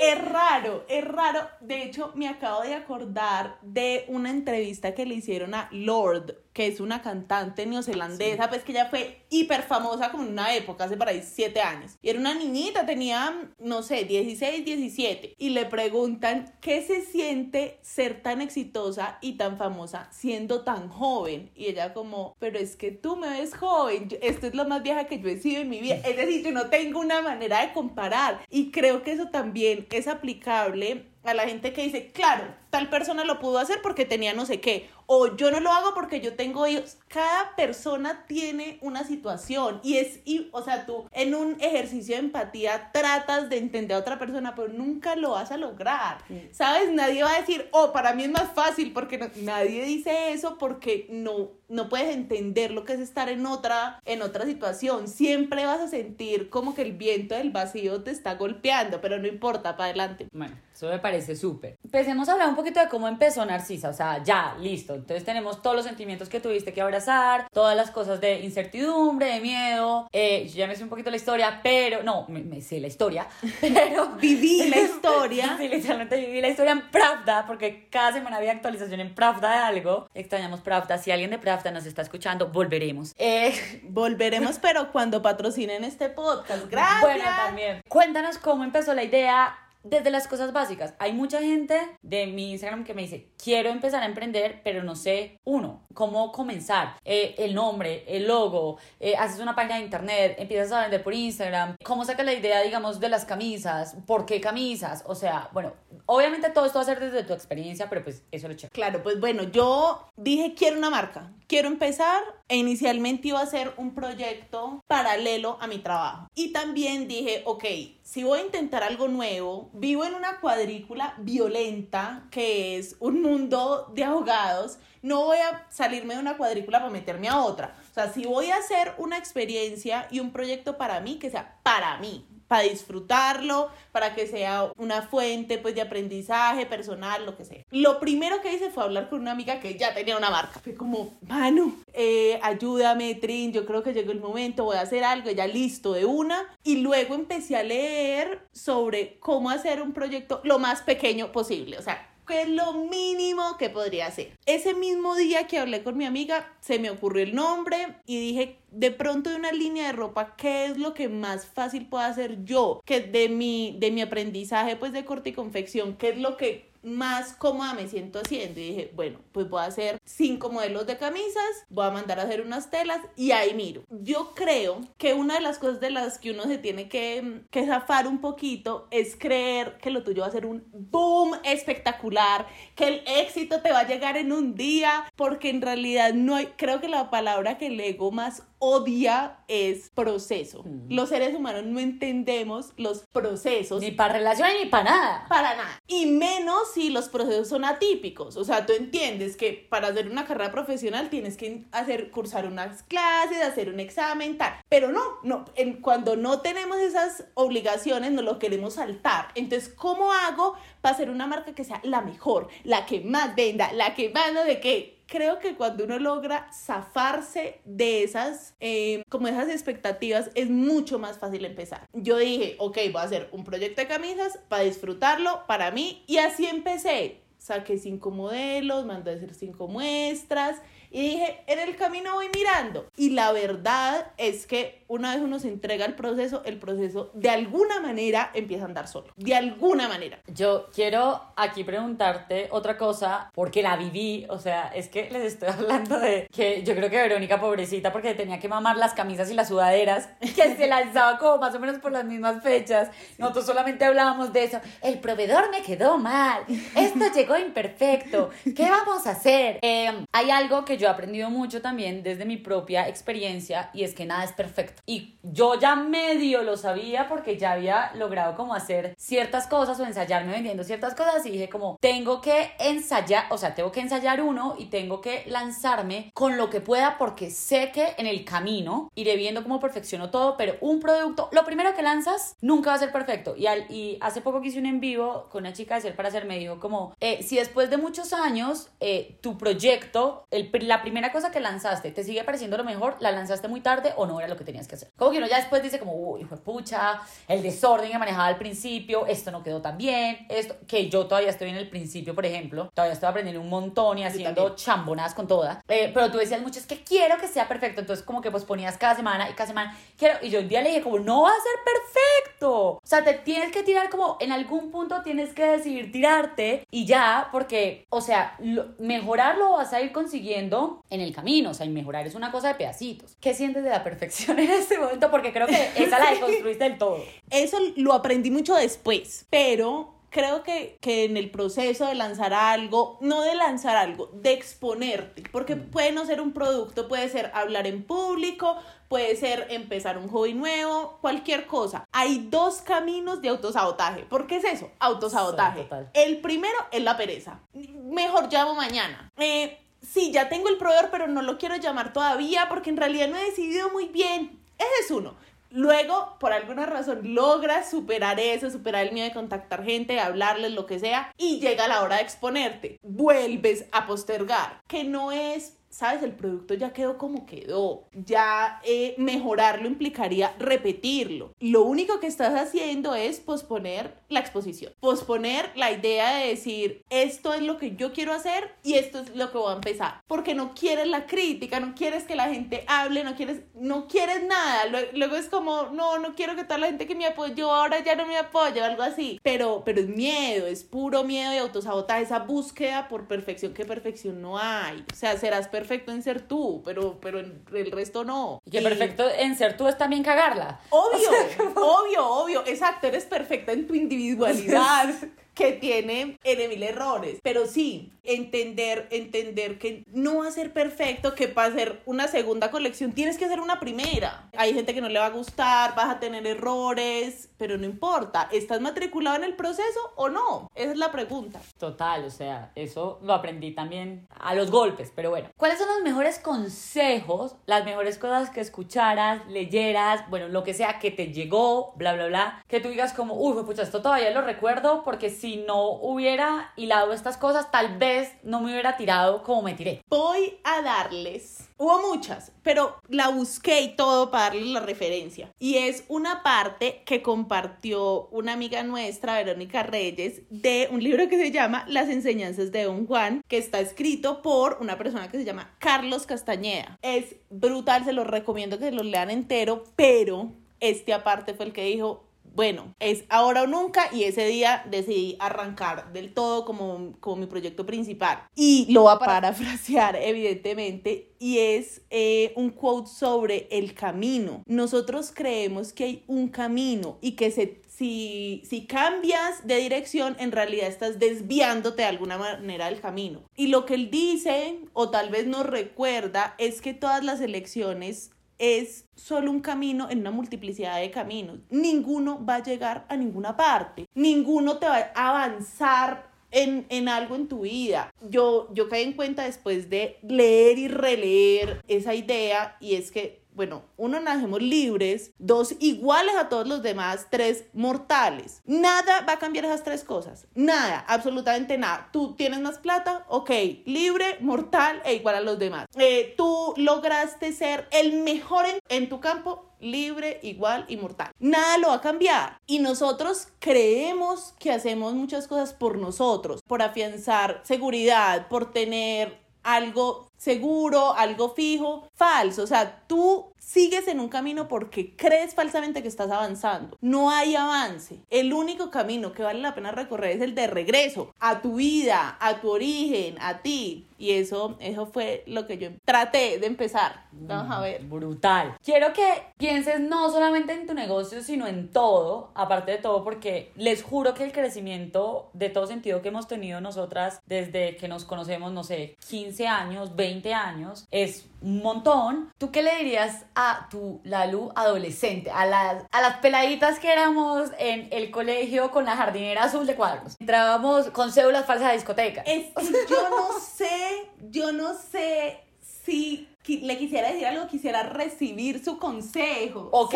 Es 0.00 0.24
raro, 0.30 0.84
es 0.88 1.04
raro. 1.04 1.40
De 1.60 1.82
hecho, 1.82 2.12
me 2.14 2.28
acabo 2.28 2.62
de 2.62 2.74
acordar 2.74 3.58
de 3.60 4.04
una 4.06 4.30
entrevista 4.30 4.94
que 4.94 5.04
le 5.04 5.16
hicieron 5.16 5.52
a 5.52 5.68
Lord, 5.72 6.43
que 6.54 6.66
es 6.68 6.80
una 6.80 7.02
cantante 7.02 7.66
neozelandesa, 7.66 8.48
pues 8.48 8.62
que 8.62 8.72
ella 8.72 8.86
fue 8.88 9.26
hiper 9.28 9.62
famosa 9.62 10.10
como 10.10 10.22
en 10.22 10.30
una 10.30 10.54
época, 10.54 10.84
hace 10.84 10.96
por 10.96 11.08
ahí 11.08 11.20
siete 11.22 11.60
años. 11.60 11.96
Y 12.00 12.08
era 12.08 12.18
una 12.20 12.32
niñita, 12.34 12.86
tenía, 12.86 13.50
no 13.58 13.82
sé, 13.82 14.04
16, 14.04 14.64
17. 14.64 15.34
Y 15.36 15.50
le 15.50 15.66
preguntan 15.66 16.54
qué 16.60 16.80
se 16.82 17.02
siente 17.02 17.78
ser 17.82 18.22
tan 18.22 18.40
exitosa 18.40 19.18
y 19.20 19.32
tan 19.36 19.58
famosa 19.58 20.08
siendo 20.12 20.62
tan 20.62 20.88
joven. 20.88 21.50
Y 21.56 21.66
ella 21.66 21.92
como, 21.92 22.36
pero 22.38 22.58
es 22.58 22.76
que 22.76 22.92
tú 22.92 23.16
me 23.16 23.28
ves 23.28 23.54
joven, 23.54 24.08
yo- 24.08 24.18
esto 24.22 24.46
es 24.46 24.54
lo 24.54 24.64
más 24.64 24.82
vieja 24.84 25.04
que 25.04 25.18
yo 25.20 25.28
he 25.28 25.38
sido 25.40 25.60
en 25.62 25.68
mi 25.68 25.80
vida. 25.80 25.96
Es 25.96 26.16
decir, 26.16 26.44
yo 26.44 26.52
no 26.52 26.70
tengo 26.70 27.00
una 27.00 27.20
manera 27.20 27.66
de 27.66 27.72
comparar. 27.72 28.40
Y 28.48 28.70
creo 28.70 29.02
que 29.02 29.10
eso 29.12 29.28
también 29.28 29.86
es 29.90 30.06
aplicable 30.06 31.06
a 31.24 31.34
la 31.34 31.44
gente 31.48 31.72
que 31.72 31.82
dice, 31.82 32.10
claro, 32.12 32.44
tal 32.70 32.88
persona 32.90 33.24
lo 33.24 33.38
pudo 33.38 33.58
hacer 33.58 33.80
porque 33.82 34.04
tenía 34.04 34.34
no 34.34 34.46
sé 34.46 34.60
qué, 34.60 34.88
o 35.06 35.36
yo 35.36 35.50
no 35.50 35.60
lo 35.60 35.70
hago 35.72 35.94
porque 35.94 36.20
yo 36.20 36.34
tengo 36.34 36.66
hijos. 36.66 36.96
Cada 37.08 37.54
persona 37.56 38.24
tiene 38.26 38.78
una 38.80 39.04
situación 39.04 39.80
y 39.84 39.98
es, 39.98 40.20
y, 40.24 40.48
o 40.52 40.62
sea, 40.62 40.84
tú 40.86 41.06
en 41.12 41.34
un 41.34 41.56
ejercicio 41.60 42.16
de 42.16 42.20
empatía 42.22 42.90
tratas 42.92 43.48
de 43.48 43.58
entender 43.58 43.96
a 43.96 44.00
otra 44.00 44.18
persona, 44.18 44.54
pero 44.54 44.68
nunca 44.68 45.14
lo 45.14 45.30
vas 45.32 45.50
a 45.52 45.56
lograr. 45.56 46.18
¿Sabes? 46.52 46.90
Nadie 46.92 47.22
va 47.22 47.34
a 47.34 47.40
decir, 47.40 47.68
oh, 47.72 47.92
para 47.92 48.12
mí 48.14 48.24
es 48.24 48.30
más 48.30 48.52
fácil, 48.54 48.92
porque 48.92 49.18
no- 49.18 49.28
nadie 49.42 49.84
dice 49.84 50.32
eso 50.32 50.56
porque 50.58 51.06
no, 51.10 51.50
no 51.68 51.88
puedes 51.88 52.14
entender 52.14 52.70
lo 52.72 52.84
que 52.84 52.94
es 52.94 53.00
estar 53.00 53.28
en 53.28 53.46
otra, 53.46 54.00
en 54.04 54.22
otra 54.22 54.46
situación. 54.46 55.06
Siempre 55.06 55.64
vas 55.66 55.80
a 55.80 55.88
sentir 55.88 56.48
como 56.50 56.74
que 56.74 56.82
el 56.82 56.92
viento 56.92 57.34
del 57.36 57.50
vacío 57.50 58.02
te 58.02 58.10
está 58.10 58.34
golpeando, 58.34 59.00
pero 59.00 59.18
no 59.18 59.28
importa, 59.28 59.76
para 59.76 59.90
adelante. 59.90 60.26
Bueno, 60.32 60.56
eso 60.74 60.88
me 60.88 60.98
parece 60.98 61.13
súper. 61.20 61.76
Empecemos 61.84 62.28
a 62.28 62.32
hablar 62.32 62.48
un 62.48 62.56
poquito 62.56 62.80
de 62.80 62.88
cómo 62.88 63.08
empezó 63.08 63.44
Narcisa, 63.44 63.88
o 63.88 63.92
sea, 63.92 64.22
ya, 64.22 64.56
listo. 64.60 64.94
Entonces 64.94 65.24
tenemos 65.24 65.62
todos 65.62 65.76
los 65.76 65.84
sentimientos 65.84 66.28
que 66.28 66.40
tuviste 66.40 66.72
que 66.72 66.80
abrazar, 66.80 67.48
todas 67.52 67.76
las 67.76 67.90
cosas 67.90 68.20
de 68.20 68.40
incertidumbre, 68.40 69.26
de 69.26 69.40
miedo. 69.40 70.08
Eh, 70.12 70.48
yo 70.48 70.56
ya 70.56 70.66
me 70.66 70.76
sé 70.76 70.82
un 70.82 70.88
poquito 70.88 71.10
la 71.10 71.16
historia, 71.16 71.60
pero, 71.62 72.02
no, 72.02 72.26
me, 72.28 72.40
me 72.40 72.60
sé 72.60 72.80
la 72.80 72.88
historia, 72.88 73.26
pero... 73.60 74.16
Viví 74.20 74.68
la 74.70 74.78
historia. 74.78 75.56
Sí, 75.58 75.68
literalmente 75.68 76.16
viví 76.16 76.40
la 76.40 76.48
historia 76.48 76.72
en 76.72 76.90
Pravda, 76.90 77.44
porque 77.46 77.88
cada 77.90 78.12
semana 78.12 78.36
había 78.36 78.52
actualización 78.52 79.00
en 79.00 79.14
Pravda 79.14 79.50
de 79.50 79.58
algo. 79.58 80.08
Extrañamos 80.14 80.60
Pravda. 80.60 80.98
Si 80.98 81.10
alguien 81.10 81.30
de 81.30 81.38
Pravda 81.38 81.70
nos 81.70 81.86
está 81.86 82.02
escuchando, 82.02 82.48
volveremos. 82.48 83.14
Eh, 83.18 83.54
Volveremos, 83.82 84.58
pero 84.62 84.92
cuando 84.92 85.22
patrocinen 85.22 85.84
este 85.84 86.08
podcast. 86.08 86.70
Gracias. 86.70 87.00
Bueno, 87.00 87.24
también. 87.24 87.80
Cuéntanos 87.88 88.38
cómo 88.38 88.64
empezó 88.64 88.94
la 88.94 89.04
idea, 89.04 89.56
desde 89.84 90.10
las 90.10 90.26
cosas 90.26 90.52
básicas. 90.52 90.94
Hay 90.98 91.12
mucha 91.12 91.40
gente 91.40 91.78
de 92.02 92.26
mi 92.26 92.52
Instagram 92.52 92.84
que 92.84 92.94
me 92.94 93.02
dice, 93.02 93.28
quiero 93.42 93.70
empezar 93.70 94.02
a 94.02 94.06
emprender, 94.06 94.62
pero 94.64 94.82
no 94.82 94.96
sé, 94.96 95.38
uno, 95.44 95.86
cómo 95.94 96.32
comenzar, 96.32 96.96
eh, 97.04 97.34
el 97.38 97.54
nombre, 97.54 98.04
el 98.08 98.26
logo, 98.26 98.78
eh, 98.98 99.14
haces 99.16 99.40
una 99.40 99.54
página 99.54 99.76
de 99.76 99.84
internet, 99.84 100.36
empiezas 100.38 100.72
a 100.72 100.82
vender 100.82 101.02
por 101.02 101.14
Instagram, 101.14 101.76
cómo 101.84 102.04
sacas 102.04 102.26
la 102.26 102.32
idea, 102.32 102.62
digamos, 102.62 102.98
de 102.98 103.08
las 103.08 103.24
camisas, 103.24 103.96
por 104.06 104.26
qué 104.26 104.40
camisas, 104.40 105.04
o 105.06 105.14
sea, 105.14 105.48
bueno, 105.52 105.72
obviamente 106.06 106.50
todo 106.50 106.66
esto 106.66 106.78
va 106.78 106.82
a 106.82 106.86
ser 106.86 107.00
desde 107.00 107.22
tu 107.22 107.32
experiencia, 107.32 107.88
pero 107.88 108.02
pues 108.02 108.24
eso 108.30 108.48
lo 108.48 108.54
checo. 108.54 108.72
Claro, 108.72 109.02
pues 109.02 109.20
bueno, 109.20 109.44
yo 109.44 110.08
dije, 110.16 110.54
quiero 110.54 110.78
una 110.78 110.90
marca, 110.90 111.32
quiero 111.46 111.68
empezar 111.68 112.22
e 112.48 112.56
inicialmente 112.56 113.28
iba 113.28 113.40
a 113.40 113.46
ser 113.46 113.72
un 113.76 113.94
proyecto 113.94 114.82
paralelo 114.86 115.58
a 115.60 115.66
mi 115.66 115.78
trabajo. 115.78 116.28
Y 116.34 116.52
también 116.52 117.06
dije, 117.08 117.42
ok, 117.44 117.64
si 118.04 118.22
voy 118.22 118.40
a 118.40 118.44
intentar 118.44 118.82
algo 118.82 119.08
nuevo, 119.08 119.70
vivo 119.72 120.04
en 120.04 120.14
una 120.14 120.38
cuadrícula 120.40 121.14
violenta 121.16 122.28
que 122.30 122.76
es 122.76 122.96
un 123.00 123.22
mundo 123.22 123.90
de 123.94 124.04
ahogados, 124.04 124.78
no 125.00 125.24
voy 125.24 125.38
a 125.38 125.66
salirme 125.70 126.12
de 126.14 126.20
una 126.20 126.36
cuadrícula 126.36 126.80
para 126.80 126.92
meterme 126.92 127.28
a 127.28 127.38
otra. 127.38 127.74
O 127.90 127.94
sea, 127.94 128.12
si 128.12 128.26
voy 128.26 128.50
a 128.50 128.58
hacer 128.58 128.92
una 128.98 129.16
experiencia 129.16 130.06
y 130.10 130.20
un 130.20 130.32
proyecto 130.32 130.76
para 130.76 131.00
mí, 131.00 131.18
que 131.18 131.30
sea 131.30 131.58
para 131.62 131.96
mí, 131.96 132.26
para 132.54 132.68
disfrutarlo, 132.68 133.68
para 133.90 134.14
que 134.14 134.28
sea 134.28 134.70
una 134.76 135.02
fuente 135.02 135.58
pues 135.58 135.74
de 135.74 135.82
aprendizaje 135.82 136.66
personal, 136.66 137.26
lo 137.26 137.36
que 137.36 137.44
sea. 137.44 137.64
Lo 137.72 137.98
primero 137.98 138.40
que 138.42 138.54
hice 138.54 138.70
fue 138.70 138.84
hablar 138.84 139.08
con 139.08 139.20
una 139.20 139.32
amiga 139.32 139.58
que 139.58 139.76
ya 139.76 139.92
tenía 139.92 140.16
una 140.16 140.30
marca. 140.30 140.60
Fue 140.60 140.76
como, 140.76 141.14
Manu, 141.26 141.82
eh, 141.92 142.38
ayúdame, 142.44 143.16
Trin, 143.16 143.52
yo 143.52 143.66
creo 143.66 143.82
que 143.82 143.92
llegó 143.92 144.12
el 144.12 144.20
momento, 144.20 144.62
voy 144.62 144.76
a 144.76 144.82
hacer 144.82 145.02
algo, 145.02 145.32
ya 145.32 145.48
listo 145.48 145.94
de 145.94 146.04
una. 146.04 146.46
Y 146.62 146.76
luego 146.76 147.16
empecé 147.16 147.56
a 147.56 147.64
leer 147.64 148.46
sobre 148.52 149.18
cómo 149.18 149.50
hacer 149.50 149.82
un 149.82 149.92
proyecto 149.92 150.40
lo 150.44 150.60
más 150.60 150.82
pequeño 150.82 151.32
posible. 151.32 151.76
O 151.76 151.82
sea, 151.82 152.13
¿Qué 152.26 152.42
es 152.42 152.48
lo 152.48 152.72
mínimo 152.72 153.58
que 153.58 153.68
podría 153.68 154.06
hacer? 154.06 154.32
Ese 154.46 154.72
mismo 154.74 155.14
día 155.14 155.46
que 155.46 155.58
hablé 155.58 155.82
con 155.82 155.96
mi 155.98 156.06
amiga, 156.06 156.50
se 156.60 156.78
me 156.78 156.90
ocurrió 156.90 157.22
el 157.22 157.34
nombre 157.34 157.96
y 158.06 158.18
dije, 158.18 158.58
de 158.70 158.90
pronto 158.90 159.28
de 159.28 159.36
una 159.36 159.52
línea 159.52 159.86
de 159.88 159.92
ropa, 159.92 160.34
¿qué 160.36 160.66
es 160.66 160.78
lo 160.78 160.94
que 160.94 161.08
más 161.08 161.46
fácil 161.46 161.86
puedo 161.86 162.04
hacer 162.04 162.42
yo? 162.44 162.80
Que 162.86 163.00
de 163.00 163.28
mi, 163.28 163.76
de 163.78 163.90
mi 163.90 164.00
aprendizaje 164.00 164.76
pues 164.76 164.92
de 164.92 165.04
corte 165.04 165.30
y 165.30 165.32
confección, 165.34 165.96
¿qué 165.96 166.10
es 166.10 166.18
lo 166.18 166.36
que 166.38 166.73
más 166.84 167.32
cómoda 167.34 167.74
me 167.74 167.88
siento 167.88 168.20
haciendo 168.20 168.60
y 168.60 168.68
dije, 168.70 168.92
bueno, 168.94 169.20
pues 169.32 169.48
voy 169.48 169.62
a 169.62 169.66
hacer 169.66 170.00
cinco 170.04 170.50
modelos 170.50 170.86
de 170.86 170.98
camisas, 170.98 171.64
voy 171.68 171.86
a 171.86 171.90
mandar 171.90 172.20
a 172.20 172.24
hacer 172.24 172.42
unas 172.42 172.70
telas 172.70 173.00
y 173.16 173.32
ahí 173.32 173.54
miro. 173.54 173.84
Yo 173.90 174.34
creo 174.34 174.80
que 174.98 175.14
una 175.14 175.34
de 175.34 175.40
las 175.40 175.58
cosas 175.58 175.80
de 175.80 175.90
las 175.90 176.18
que 176.18 176.30
uno 176.30 176.44
se 176.44 176.58
tiene 176.58 176.88
que, 176.88 177.42
que 177.50 177.66
zafar 177.66 178.06
un 178.06 178.20
poquito 178.20 178.86
es 178.90 179.16
creer 179.16 179.78
que 179.78 179.90
lo 179.90 180.02
tuyo 180.02 180.22
va 180.22 180.28
a 180.28 180.32
ser 180.32 180.46
un 180.46 180.64
boom 180.72 181.34
espectacular, 181.44 182.46
que 182.74 182.88
el 182.88 183.02
éxito 183.06 183.60
te 183.62 183.72
va 183.72 183.80
a 183.80 183.88
llegar 183.88 184.16
en 184.16 184.32
un 184.32 184.54
día, 184.54 185.04
porque 185.16 185.50
en 185.50 185.62
realidad 185.62 186.12
no 186.12 186.36
hay, 186.36 186.46
creo 186.56 186.80
que 186.80 186.88
la 186.88 187.10
palabra 187.10 187.58
que 187.58 187.68
el 187.68 187.80
ego 187.80 188.10
más 188.10 188.42
odia 188.58 189.38
es 189.46 189.90
proceso. 189.90 190.64
Los 190.88 191.10
seres 191.10 191.34
humanos 191.34 191.64
no 191.64 191.80
entendemos 191.80 192.72
los 192.76 193.04
procesos. 193.12 193.82
Ni 193.82 193.90
para 193.90 194.14
relaciones 194.14 194.54
ni 194.62 194.70
para 194.70 194.84
nada. 194.84 195.26
Para 195.28 195.54
nada. 195.54 195.82
Y 195.86 196.06
menos 196.06 196.73
si 196.74 196.90
los 196.90 197.08
procesos 197.08 197.48
son 197.48 197.64
atípicos. 197.64 198.36
O 198.36 198.44
sea, 198.44 198.66
tú 198.66 198.72
entiendes 198.72 199.36
que 199.36 199.66
para 199.68 199.88
hacer 199.88 200.10
una 200.10 200.26
carrera 200.26 200.50
profesional 200.50 201.08
tienes 201.08 201.36
que 201.36 201.64
hacer, 201.72 202.10
cursar 202.10 202.46
unas 202.46 202.82
clases, 202.82 203.42
hacer 203.42 203.68
un 203.68 203.80
examen, 203.80 204.36
tal. 204.36 204.54
Pero 204.68 204.90
no, 204.90 205.02
no. 205.22 205.44
Cuando 205.80 206.16
no 206.16 206.40
tenemos 206.40 206.78
esas 206.78 207.24
obligaciones, 207.34 208.12
no 208.12 208.22
lo 208.22 208.38
queremos 208.38 208.74
saltar. 208.74 209.28
Entonces, 209.34 209.68
¿cómo 209.68 210.12
hago 210.12 210.54
para 210.80 210.94
hacer 210.94 211.10
una 211.10 211.26
marca 211.26 211.54
que 211.54 211.64
sea 211.64 211.80
la 211.84 212.00
mejor, 212.00 212.48
la 212.64 212.86
que 212.86 213.00
más 213.00 213.34
venda, 213.36 213.72
la 213.72 213.94
que 213.94 214.10
más 214.10 214.34
de 214.34 214.60
qué? 214.60 214.94
Creo 215.06 215.38
que 215.38 215.54
cuando 215.54 215.84
uno 215.84 215.98
logra 215.98 216.48
zafarse 216.52 217.60
de 217.64 218.02
esas, 218.02 218.54
eh, 218.60 219.02
como 219.08 219.28
esas 219.28 219.48
expectativas, 219.48 220.30
es 220.34 220.50
mucho 220.50 220.98
más 220.98 221.18
fácil 221.18 221.44
empezar. 221.44 221.86
Yo 221.92 222.18
dije, 222.18 222.56
ok, 222.58 222.78
voy 222.92 223.00
a 223.00 223.04
hacer 223.04 223.28
un 223.32 223.44
proyecto 223.44 223.80
de 223.80 223.88
camisas 223.88 224.38
para 224.48 224.64
disfrutarlo, 224.64 225.46
para 225.46 225.70
mí, 225.70 226.04
y 226.06 226.18
así 226.18 226.46
empecé. 226.46 227.20
Saqué 227.38 227.78
cinco 227.78 228.10
modelos, 228.10 228.86
mandé 228.86 229.10
a 229.10 229.14
hacer 229.14 229.34
cinco 229.34 229.68
muestras 229.68 230.60
y 230.94 231.00
dije, 231.00 231.42
en 231.48 231.58
el 231.58 231.74
camino 231.74 232.14
voy 232.14 232.28
mirando. 232.32 232.86
Y 232.96 233.10
la 233.10 233.32
verdad 233.32 234.12
es 234.16 234.46
que 234.46 234.84
una 234.86 235.12
vez 235.12 235.24
uno 235.24 235.40
se 235.40 235.48
entrega 235.48 235.86
el 235.86 235.94
proceso, 235.94 236.42
el 236.44 236.58
proceso 236.58 237.10
de 237.14 237.30
alguna 237.30 237.80
manera 237.80 238.30
empieza 238.32 238.62
a 238.62 238.68
andar 238.68 238.86
solo. 238.86 239.08
De 239.16 239.34
alguna 239.34 239.88
manera. 239.88 240.20
Yo 240.28 240.68
quiero 240.72 241.20
aquí 241.34 241.64
preguntarte 241.64 242.46
otra 242.52 242.78
cosa, 242.78 243.28
porque 243.34 243.60
la 243.60 243.76
viví. 243.76 244.24
O 244.28 244.38
sea, 244.38 244.68
es 244.68 244.88
que 244.88 245.10
les 245.10 245.24
estoy 245.24 245.48
hablando 245.52 245.98
de 245.98 246.28
que 246.32 246.62
yo 246.62 246.76
creo 246.76 246.88
que 246.88 246.96
Verónica, 246.96 247.40
pobrecita, 247.40 247.90
porque 247.90 248.14
tenía 248.14 248.38
que 248.38 248.48
mamar 248.48 248.76
las 248.76 248.94
camisas 248.94 249.28
y 249.32 249.34
las 249.34 249.48
sudaderas, 249.48 250.10
que 250.20 250.54
se 250.54 250.68
lanzaba 250.68 251.18
como 251.18 251.38
más 251.38 251.56
o 251.56 251.58
menos 251.58 251.80
por 251.80 251.90
las 251.90 252.04
mismas 252.04 252.40
fechas. 252.40 252.90
Nosotros 253.18 253.46
solamente 253.46 253.84
hablábamos 253.84 254.32
de 254.32 254.44
eso. 254.44 254.60
El 254.80 255.00
proveedor 255.00 255.50
me 255.50 255.60
quedó 255.62 255.98
mal. 255.98 256.44
Esto 256.76 257.06
llegó 257.12 257.36
imperfecto. 257.36 258.30
¿Qué 258.54 258.70
vamos 258.70 259.08
a 259.08 259.10
hacer? 259.10 259.58
Eh, 259.60 260.04
hay 260.12 260.30
algo 260.30 260.64
que 260.64 260.76
yo 260.76 260.83
he 260.86 260.90
aprendido 260.90 261.30
mucho 261.30 261.62
también 261.62 262.02
desde 262.02 262.24
mi 262.24 262.36
propia 262.36 262.88
experiencia 262.88 263.70
y 263.72 263.84
es 263.84 263.94
que 263.94 264.06
nada 264.06 264.24
es 264.24 264.32
perfecto. 264.32 264.82
Y 264.86 265.16
yo 265.22 265.58
ya 265.58 265.76
medio 265.76 266.42
lo 266.42 266.56
sabía 266.56 267.08
porque 267.08 267.36
ya 267.38 267.52
había 267.52 267.92
logrado 267.94 268.36
como 268.36 268.54
hacer 268.54 268.94
ciertas 268.98 269.46
cosas 269.46 269.78
o 269.80 269.84
ensayarme 269.84 270.32
vendiendo 270.32 270.64
ciertas 270.64 270.94
cosas 270.94 271.24
y 271.26 271.30
dije 271.30 271.48
como 271.48 271.78
tengo 271.80 272.20
que 272.20 272.52
ensayar, 272.58 273.26
o 273.30 273.38
sea, 273.38 273.54
tengo 273.54 273.72
que 273.72 273.80
ensayar 273.80 274.22
uno 274.22 274.54
y 274.58 274.66
tengo 274.66 275.00
que 275.00 275.24
lanzarme 275.26 276.10
con 276.14 276.36
lo 276.36 276.50
que 276.50 276.60
pueda 276.60 276.98
porque 276.98 277.30
sé 277.30 277.70
que 277.72 277.94
en 277.98 278.06
el 278.06 278.24
camino 278.24 278.90
iré 278.94 279.16
viendo 279.16 279.42
cómo 279.42 279.60
perfecciono 279.60 280.10
todo, 280.10 280.36
pero 280.36 280.56
un 280.60 280.80
producto, 280.80 281.28
lo 281.32 281.44
primero 281.44 281.74
que 281.74 281.82
lanzas 281.82 282.36
nunca 282.40 282.70
va 282.70 282.76
a 282.76 282.78
ser 282.78 282.92
perfecto. 282.92 283.34
Y, 283.36 283.46
al, 283.46 283.70
y 283.70 283.98
hace 284.00 284.20
poco 284.20 284.40
que 284.40 284.48
hice 284.48 284.58
un 284.58 284.66
en 284.66 284.80
vivo 284.80 285.28
con 285.30 285.42
una 285.42 285.52
chica 285.52 285.76
de 285.76 285.82
Ser 285.82 285.96
para 285.96 286.10
Ser, 286.10 286.24
me 286.26 286.38
dijo 286.38 286.58
como, 286.60 286.94
eh, 287.00 287.22
si 287.22 287.36
después 287.36 287.70
de 287.70 287.76
muchos 287.76 288.12
años 288.12 288.70
eh, 288.80 289.18
tu 289.20 289.36
proyecto, 289.38 290.26
el, 290.30 290.50
la 290.64 290.82
primera 290.82 291.12
cosa 291.12 291.30
que 291.30 291.40
lanzaste 291.40 291.90
te 291.90 292.04
sigue 292.04 292.24
pareciendo 292.24 292.56
lo 292.56 292.64
mejor, 292.64 292.96
la 293.00 293.12
lanzaste 293.12 293.48
muy 293.48 293.60
tarde 293.60 293.92
o 293.96 294.06
no 294.06 294.18
era 294.20 294.28
lo 294.28 294.36
que 294.36 294.44
tenías 294.44 294.68
que 294.68 294.74
hacer. 294.74 294.90
Como 294.96 295.10
que 295.10 295.18
uno 295.18 295.26
ya 295.26 295.36
después 295.36 295.62
dice 295.62 295.78
como, 295.78 295.94
uy, 295.94 296.22
hijo 296.22 296.36
de 296.36 296.42
pucha, 296.42 297.00
el 297.28 297.42
desorden 297.42 297.90
que 297.90 297.98
manejaba 297.98 298.26
al 298.26 298.36
principio, 298.36 299.06
esto 299.06 299.30
no 299.30 299.42
quedó 299.42 299.60
tan 299.62 299.76
bien, 299.76 300.26
esto, 300.28 300.56
que 300.66 300.88
yo 300.88 301.06
todavía 301.06 301.30
estoy 301.30 301.50
en 301.50 301.56
el 301.56 301.68
principio, 301.68 302.14
por 302.14 302.26
ejemplo, 302.26 302.70
todavía 302.74 302.94
estoy 302.94 303.08
aprendiendo 303.08 303.40
un 303.40 303.48
montón 303.48 303.98
y 303.98 304.04
haciendo 304.04 304.54
chambonadas 304.54 305.14
con 305.14 305.26
toda, 305.26 305.62
eh, 305.68 305.90
pero 305.92 306.10
tú 306.10 306.18
decías 306.18 306.40
mucho, 306.40 306.58
es 306.58 306.66
que 306.66 306.82
quiero 306.82 307.18
que 307.18 307.28
sea 307.28 307.48
perfecto, 307.48 307.80
entonces 307.80 308.04
como 308.04 308.20
que 308.20 308.30
pues 308.30 308.44
ponías 308.44 308.76
cada 308.76 308.94
semana 308.94 309.28
y 309.30 309.34
cada 309.34 309.48
semana, 309.48 309.76
quiero, 309.98 310.18
y 310.22 310.30
yo 310.30 310.40
un 310.40 310.48
día 310.48 310.62
le 310.62 310.70
dije 310.70 310.82
como, 310.82 310.98
no 310.98 311.22
va 311.22 311.30
a 311.30 311.32
ser 311.32 311.64
perfecto, 311.64 312.72
o 312.74 312.80
sea, 312.84 313.04
te 313.04 313.14
tienes 313.14 313.52
que 313.52 313.62
tirar 313.62 313.90
como, 313.90 314.16
en 314.20 314.32
algún 314.32 314.70
punto 314.70 315.02
tienes 315.02 315.32
que 315.34 315.44
decidir 315.44 315.92
tirarte 315.92 316.66
y 316.70 316.86
ya, 316.86 317.28
porque, 317.32 317.86
o 317.90 318.00
sea, 318.00 318.36
mejorarlo 318.78 319.52
vas 319.52 319.72
a 319.72 319.80
ir 319.80 319.92
consiguiendo 319.92 320.53
en 320.90 321.00
el 321.00 321.14
camino, 321.14 321.50
o 321.50 321.54
sea, 321.54 321.66
y 321.66 321.70
mejorar 321.70 322.06
es 322.06 322.14
una 322.14 322.30
cosa 322.30 322.48
de 322.48 322.54
pedacitos. 322.54 323.16
¿Qué 323.20 323.34
sientes 323.34 323.64
de 323.64 323.70
la 323.70 323.84
perfección 323.84 324.38
en 324.38 324.50
este 324.50 324.78
momento? 324.78 325.10
Porque 325.10 325.32
creo 325.32 325.46
que 325.46 325.70
esa 325.76 325.98
la 325.98 326.10
deconstruiste 326.10 326.64
del 326.64 326.78
todo. 326.78 326.98
Eso 327.30 327.58
lo 327.76 327.92
aprendí 327.92 328.30
mucho 328.30 328.54
después, 328.54 329.26
pero 329.30 329.94
creo 330.14 330.44
que, 330.44 330.78
que, 330.80 331.04
en 331.04 331.16
el 331.16 331.30
proceso 331.30 331.86
de 331.86 331.96
lanzar 331.96 332.32
algo, 332.32 332.98
no 333.00 333.22
de 333.22 333.34
lanzar 333.34 333.76
algo, 333.76 334.10
de 334.12 334.32
exponerte, 334.32 335.24
porque 335.32 335.56
mm. 335.56 335.70
puede 335.70 335.90
no 335.90 336.06
ser 336.06 336.20
un 336.20 336.32
producto, 336.32 336.86
puede 336.86 337.08
ser 337.08 337.32
hablar 337.34 337.66
en 337.66 337.82
público, 337.82 338.56
puede 338.88 339.16
ser 339.16 339.48
empezar 339.50 339.98
un 339.98 340.08
hobby 340.08 340.34
nuevo, 340.34 340.98
cualquier 341.00 341.46
cosa. 341.46 341.84
Hay 341.90 342.28
dos 342.30 342.60
caminos 342.60 343.20
de 343.22 343.28
autosabotaje. 343.28 344.02
¿Por 344.02 344.28
qué 344.28 344.36
es 344.36 344.44
eso? 344.44 344.70
Autosabotaje. 344.78 345.66
el 345.94 346.20
primero 346.20 346.56
es 346.70 346.82
la 346.82 346.96
pereza. 346.96 347.40
Mejor 347.52 348.32
llamo 348.32 348.54
mañana. 348.54 349.10
Eh, 349.16 349.58
sí, 349.84 350.12
ya 350.12 350.28
tengo 350.28 350.48
el 350.48 350.58
proveedor, 350.58 350.88
pero 350.90 351.06
no 351.06 351.22
lo 351.22 351.38
quiero 351.38 351.56
llamar 351.56 351.92
todavía 351.92 352.48
porque 352.48 352.70
en 352.70 352.76
realidad 352.76 353.08
no 353.08 353.16
he 353.16 353.24
decidido 353.24 353.70
muy 353.70 353.88
bien. 353.88 354.40
Ese 354.58 354.84
es 354.84 354.90
uno. 354.90 355.14
Luego, 355.50 356.16
por 356.18 356.32
alguna 356.32 356.66
razón, 356.66 357.14
logras 357.14 357.70
superar 357.70 358.18
eso, 358.18 358.50
superar 358.50 358.86
el 358.86 358.92
miedo 358.92 359.06
de 359.06 359.14
contactar 359.14 359.64
gente, 359.64 360.00
hablarles, 360.00 360.50
lo 360.50 360.66
que 360.66 360.80
sea, 360.80 361.12
y 361.16 361.38
llega 361.38 361.68
la 361.68 361.82
hora 361.82 361.96
de 361.96 362.02
exponerte. 362.02 362.76
Vuelves 362.82 363.66
a 363.70 363.86
postergar, 363.86 364.60
que 364.66 364.82
no 364.82 365.12
es 365.12 365.56
sabes, 365.74 366.02
el 366.02 366.12
producto 366.12 366.54
ya 366.54 366.72
quedó 366.72 366.98
como 366.98 367.26
quedó. 367.26 367.88
Ya 367.92 368.60
eh, 368.64 368.94
mejorarlo 368.96 369.66
implicaría 369.66 370.32
repetirlo. 370.38 371.32
Lo 371.40 371.62
único 371.62 372.00
que 372.00 372.06
estás 372.06 372.34
haciendo 372.40 372.94
es 372.94 373.18
posponer 373.18 373.94
la 374.08 374.20
exposición, 374.20 374.72
posponer 374.78 375.50
la 375.56 375.72
idea 375.72 376.16
de 376.16 376.28
decir, 376.28 376.84
esto 376.90 377.34
es 377.34 377.42
lo 377.42 377.58
que 377.58 377.74
yo 377.74 377.92
quiero 377.92 378.12
hacer 378.12 378.54
y 378.62 378.74
esto 378.74 379.00
es 379.00 379.16
lo 379.16 379.32
que 379.32 379.38
voy 379.38 379.52
a 379.52 379.56
empezar. 379.56 380.00
Porque 380.06 380.34
no 380.34 380.54
quieres 380.54 380.86
la 380.86 381.06
crítica, 381.06 381.58
no 381.58 381.74
quieres 381.74 382.04
que 382.04 382.14
la 382.14 382.28
gente 382.28 382.64
hable, 382.68 383.02
no 383.02 383.16
quieres, 383.16 383.40
no 383.54 383.88
quieres 383.88 384.24
nada. 384.24 384.66
Luego 384.94 385.16
es 385.16 385.26
como, 385.26 385.70
no, 385.72 385.98
no 385.98 386.14
quiero 386.14 386.36
que 386.36 386.44
toda 386.44 386.58
la 386.58 386.66
gente 386.66 386.86
que 386.86 386.94
me 386.94 387.06
apoyó 387.06 387.52
ahora 387.52 387.82
ya 387.82 387.96
no 387.96 388.06
me 388.06 388.16
apoye 388.16 388.60
o 388.60 388.64
algo 388.64 388.82
así. 388.82 389.18
Pero, 389.24 389.62
pero 389.64 389.80
es 389.80 389.88
miedo, 389.88 390.46
es 390.46 390.62
puro 390.62 391.02
miedo 391.02 391.34
y 391.34 391.38
autosabotaje, 391.38 392.02
esa 392.02 392.20
búsqueda 392.20 392.88
por 392.88 393.08
perfección 393.08 393.54
que 393.54 393.64
perfección 393.64 394.22
no 394.22 394.38
hay. 394.38 394.84
O 394.92 394.94
sea, 394.94 395.16
serás 395.16 395.48
perfecto 395.48 395.63
en 395.70 396.02
ser 396.02 396.22
tú, 396.22 396.62
pero, 396.64 396.98
pero 397.00 397.18
el 397.18 397.70
resto 397.70 398.04
no. 398.04 398.40
Y 398.44 398.50
que 398.50 398.62
perfecto 398.62 399.08
en 399.18 399.36
ser 399.36 399.56
tú 399.56 399.66
es 399.66 399.76
también 399.78 400.02
cagarla. 400.02 400.60
Obvio, 400.70 401.10
obvio, 401.56 402.06
obvio. 402.06 402.46
Exacto, 402.46 402.86
eres 402.86 403.04
perfecta 403.04 403.52
en 403.52 403.66
tu 403.66 403.74
individualidad. 403.74 404.94
que 405.34 405.52
tiene 405.52 406.18
en 406.22 406.48
mil 406.48 406.62
errores. 406.62 407.18
Pero 407.22 407.46
sí, 407.46 407.92
entender, 408.04 408.86
entender 408.90 409.58
que 409.58 409.84
no 409.92 410.18
va 410.18 410.28
a 410.28 410.30
ser 410.30 410.52
perfecto, 410.52 411.14
que 411.14 411.28
para 411.28 411.48
hacer 411.48 411.82
una 411.86 412.08
segunda 412.08 412.50
colección 412.50 412.92
tienes 412.92 413.18
que 413.18 413.24
hacer 413.24 413.40
una 413.40 413.60
primera. 413.60 414.28
Hay 414.36 414.54
gente 414.54 414.74
que 414.74 414.80
no 414.80 414.88
le 414.88 414.98
va 414.98 415.06
a 415.06 415.10
gustar, 415.10 415.74
vas 415.74 415.90
a 415.90 416.00
tener 416.00 416.26
errores, 416.26 417.30
pero 417.38 417.58
no 417.58 417.64
importa. 417.64 418.28
¿Estás 418.32 418.60
matriculado 418.60 419.16
en 419.16 419.24
el 419.24 419.34
proceso 419.34 419.80
o 419.96 420.08
no? 420.08 420.50
Esa 420.54 420.72
es 420.72 420.78
la 420.78 420.92
pregunta. 420.92 421.40
Total, 421.58 422.04
o 422.04 422.10
sea, 422.10 422.52
eso 422.54 423.00
lo 423.02 423.14
aprendí 423.14 423.52
también 423.52 424.06
a 424.18 424.34
los 424.34 424.50
golpes, 424.50 424.92
pero 424.94 425.10
bueno. 425.10 425.28
¿Cuáles 425.36 425.58
son 425.58 425.68
los 425.68 425.82
mejores 425.82 426.18
consejos, 426.18 427.36
las 427.46 427.64
mejores 427.64 427.98
cosas 427.98 428.30
que 428.30 428.40
escucharas, 428.40 429.26
leyeras, 429.28 430.08
bueno, 430.10 430.28
lo 430.28 430.44
que 430.44 430.54
sea 430.54 430.78
que 430.78 430.90
te 430.90 431.12
llegó, 431.12 431.72
bla, 431.76 431.94
bla, 431.94 432.06
bla, 432.06 432.44
que 432.48 432.60
tú 432.60 432.68
digas 432.68 432.92
como, 432.92 433.14
uy, 433.14 433.42
pucha, 433.44 433.62
esto 433.62 433.82
todavía 433.82 434.10
lo 434.10 434.22
recuerdo 434.22 434.82
porque 434.84 435.10
si 435.24 435.38
no 435.38 435.70
hubiera 435.70 436.52
hilado 436.54 436.92
estas 436.92 437.16
cosas, 437.16 437.50
tal 437.50 437.78
vez 437.78 438.12
no 438.24 438.42
me 438.42 438.52
hubiera 438.52 438.76
tirado 438.76 439.22
como 439.22 439.40
me 439.40 439.54
tiré. 439.54 439.80
Voy 439.88 440.34
a 440.44 440.60
darles. 440.60 441.48
Hubo 441.56 441.80
muchas, 441.80 442.30
pero 442.42 442.76
la 442.90 443.08
busqué 443.08 443.62
y 443.62 443.74
todo 443.74 444.10
para 444.10 444.26
darles 444.26 444.48
la 444.48 444.60
referencia. 444.60 445.32
Y 445.38 445.56
es 445.56 445.84
una 445.88 446.22
parte 446.22 446.82
que 446.84 447.00
compartió 447.00 448.08
una 448.08 448.34
amiga 448.34 448.62
nuestra, 448.64 449.16
Verónica 449.16 449.62
Reyes, 449.62 450.24
de 450.28 450.68
un 450.70 450.82
libro 450.84 451.08
que 451.08 451.16
se 451.16 451.30
llama 451.30 451.64
Las 451.68 451.88
enseñanzas 451.88 452.52
de 452.52 452.64
Don 452.64 452.86
Juan, 452.86 453.22
que 453.26 453.38
está 453.38 453.60
escrito 453.60 454.20
por 454.20 454.58
una 454.60 454.76
persona 454.76 455.10
que 455.10 455.16
se 455.16 455.24
llama 455.24 455.54
Carlos 455.58 456.04
Castañeda. 456.04 456.78
Es 456.82 457.16
brutal, 457.30 457.86
se 457.86 457.94
los 457.94 458.06
recomiendo 458.06 458.58
que 458.58 458.66
se 458.66 458.72
lo 458.72 458.82
lean 458.82 459.08
entero, 459.08 459.64
pero 459.74 460.32
este 460.60 460.92
aparte 460.92 461.32
fue 461.32 461.46
el 461.46 461.54
que 461.54 461.64
dijo, 461.64 462.04
bueno, 462.34 462.74
es 462.80 463.04
ahora 463.08 463.42
o 463.42 463.46
nunca 463.46 463.88
y 463.92 464.04
ese 464.04 464.26
día 464.26 464.64
decidí 464.70 465.16
arrancar 465.20 465.92
del 465.92 466.12
todo 466.12 466.44
como, 466.44 466.92
como 467.00 467.16
mi 467.16 467.26
proyecto 467.26 467.64
principal. 467.64 468.24
Y 468.34 468.66
lo 468.72 468.84
va 468.84 468.94
a 468.94 468.98
parafrasear 468.98 469.96
evidentemente 469.96 471.14
y 471.18 471.38
es 471.38 471.80
eh, 471.90 472.32
un 472.36 472.50
quote 472.50 472.90
sobre 472.90 473.48
el 473.50 473.74
camino. 473.74 474.42
Nosotros 474.46 475.12
creemos 475.14 475.72
que 475.72 475.84
hay 475.84 476.04
un 476.06 476.28
camino 476.28 476.98
y 477.00 477.12
que 477.12 477.30
si, 477.30 478.42
si, 478.44 478.66
cambias 478.66 479.46
de 479.46 479.56
dirección, 479.56 480.16
en 480.18 480.32
realidad 480.32 480.66
estás 480.66 480.98
desviándote 480.98 481.82
de 481.82 481.88
alguna 481.88 482.18
manera 482.18 482.66
del 482.66 482.80
camino. 482.80 483.22
Y 483.36 483.46
lo 483.46 483.64
que 483.64 483.74
él 483.74 483.90
dice, 483.90 484.58
o 484.72 484.90
tal 484.90 485.10
vez 485.10 485.26
nos 485.26 485.46
recuerda, 485.46 486.34
es 486.38 486.60
que 486.60 486.74
todas 486.74 487.02
las 487.02 487.20
elecciones 487.20 488.10
es 488.38 488.86
solo 488.94 489.30
un 489.30 489.40
camino 489.40 489.88
en 489.90 490.00
una 490.00 490.10
multiplicidad 490.10 490.80
de 490.80 490.90
caminos. 490.90 491.38
Ninguno 491.50 492.24
va 492.24 492.36
a 492.36 492.42
llegar 492.42 492.86
a 492.88 492.96
ninguna 492.96 493.36
parte. 493.36 493.86
Ninguno 493.94 494.58
te 494.58 494.66
va 494.66 494.90
a 494.94 495.10
avanzar 495.10 496.10
en, 496.30 496.66
en, 496.68 496.88
algo 496.88 497.14
en 497.14 497.28
tu 497.28 497.40
vida. 497.40 497.92
Yo, 498.02 498.48
yo 498.52 498.68
caí 498.68 498.82
en 498.82 498.94
cuenta 498.94 499.24
después 499.24 499.70
de 499.70 499.98
leer 500.02 500.58
y 500.58 500.68
releer 500.68 501.62
esa 501.68 501.94
idea 501.94 502.56
y 502.60 502.74
es 502.74 502.90
que 502.90 503.23
bueno, 503.34 503.62
uno, 503.76 504.00
nacemos 504.00 504.40
libres, 504.40 505.12
dos, 505.18 505.54
iguales 505.58 506.14
a 506.16 506.28
todos 506.28 506.46
los 506.46 506.62
demás, 506.62 507.08
tres, 507.10 507.44
mortales. 507.52 508.40
Nada 508.44 509.00
va 509.06 509.14
a 509.14 509.18
cambiar 509.18 509.44
esas 509.44 509.64
tres 509.64 509.84
cosas. 509.84 510.26
Nada, 510.34 510.84
absolutamente 510.86 511.58
nada. 511.58 511.88
Tú 511.92 512.14
tienes 512.14 512.40
más 512.40 512.58
plata, 512.58 513.04
ok, 513.08 513.30
libre, 513.66 514.18
mortal 514.20 514.80
e 514.84 514.94
igual 514.94 515.16
a 515.16 515.20
los 515.20 515.38
demás. 515.38 515.66
Eh, 515.76 516.14
tú 516.16 516.54
lograste 516.56 517.32
ser 517.32 517.68
el 517.72 518.02
mejor 518.02 518.46
en, 518.46 518.58
en 518.68 518.88
tu 518.88 519.00
campo, 519.00 519.54
libre, 519.60 520.20
igual 520.22 520.64
y 520.68 520.76
mortal. 520.76 521.10
Nada 521.18 521.58
lo 521.58 521.68
va 521.68 521.74
a 521.74 521.80
cambiar. 521.80 522.38
Y 522.46 522.60
nosotros 522.60 523.28
creemos 523.40 524.34
que 524.38 524.52
hacemos 524.52 524.94
muchas 524.94 525.26
cosas 525.26 525.54
por 525.54 525.78
nosotros, 525.78 526.40
por 526.46 526.62
afianzar 526.62 527.40
seguridad, 527.44 528.28
por 528.28 528.52
tener 528.52 529.24
algo 529.42 530.10
seguro, 530.24 530.94
algo 530.94 531.34
fijo, 531.34 531.86
falso. 531.94 532.44
O 532.44 532.46
sea, 532.46 532.82
tú 532.86 533.26
sigues 533.36 533.86
en 533.88 534.00
un 534.00 534.08
camino 534.08 534.48
porque 534.48 534.96
crees 534.96 535.34
falsamente 535.34 535.82
que 535.82 535.88
estás 535.88 536.10
avanzando. 536.10 536.78
No 536.80 537.10
hay 537.10 537.36
avance. 537.36 538.00
El 538.08 538.32
único 538.32 538.70
camino 538.70 539.12
que 539.12 539.22
vale 539.22 539.40
la 539.40 539.54
pena 539.54 539.70
recorrer 539.70 540.16
es 540.16 540.22
el 540.22 540.34
de 540.34 540.46
regreso 540.46 541.12
a 541.20 541.42
tu 541.42 541.56
vida, 541.56 542.16
a 542.20 542.40
tu 542.40 542.50
origen, 542.50 543.16
a 543.20 543.42
ti. 543.42 543.86
Y 543.98 544.12
eso, 544.12 544.56
eso 544.60 544.86
fue 544.86 545.22
lo 545.26 545.46
que 545.46 545.56
yo 545.58 545.70
traté 545.84 546.38
de 546.38 546.46
empezar. 546.46 547.04
Vamos 547.12 547.54
a 547.54 547.60
ver. 547.60 547.84
Brutal. 547.84 548.56
Quiero 548.62 548.92
que 548.92 549.22
pienses 549.38 549.80
no 549.80 550.10
solamente 550.10 550.52
en 550.52 550.66
tu 550.66 550.74
negocio, 550.74 551.22
sino 551.22 551.46
en 551.46 551.70
todo, 551.70 552.30
aparte 552.34 552.72
de 552.72 552.78
todo, 552.78 553.04
porque 553.04 553.52
les 553.56 553.82
juro 553.82 554.14
que 554.14 554.24
el 554.24 554.32
crecimiento 554.32 555.30
de 555.32 555.48
todo 555.48 555.66
sentido 555.66 556.02
que 556.02 556.08
hemos 556.08 556.26
tenido 556.26 556.60
nosotras 556.60 557.20
desde 557.26 557.76
que 557.76 557.88
nos 557.88 558.04
conocemos, 558.04 558.52
no 558.52 558.64
sé, 558.64 558.96
15 559.08 559.46
años, 559.46 559.94
20 559.94 560.13
años, 560.34 560.86
es 560.90 561.26
un 561.40 561.62
montón. 561.62 562.32
¿Tú 562.38 562.50
qué 562.50 562.62
le 562.62 562.76
dirías 562.76 563.24
a 563.34 563.68
tu 563.70 564.00
Lalu 564.04 564.50
adolescente, 564.54 565.30
a 565.30 565.46
las, 565.46 565.84
a 565.90 566.00
las 566.00 566.18
peladitas 566.18 566.78
que 566.78 566.92
éramos 566.92 567.50
en 567.58 567.88
el 567.90 568.10
colegio 568.10 568.70
con 568.70 568.84
la 568.84 568.96
jardinera 568.96 569.44
azul 569.44 569.66
de 569.66 569.74
cuadros? 569.74 570.16
Entrábamos 570.20 570.90
con 570.90 571.12
cédulas 571.12 571.46
falsas 571.46 571.70
a 571.70 571.72
discoteca. 571.72 572.22
Es 572.22 572.46
que 572.54 572.72
yo 572.88 573.10
no 573.10 573.38
sé, 573.40 574.10
yo 574.30 574.52
no 574.52 574.74
sé 574.74 575.40
si 575.84 576.28
le 576.46 576.76
quisiera 576.76 577.08
decir 577.08 577.26
algo, 577.26 577.46
quisiera 577.46 577.82
recibir 577.82 578.62
su 578.62 578.78
consejo. 578.78 579.68
Ok. 579.72 579.94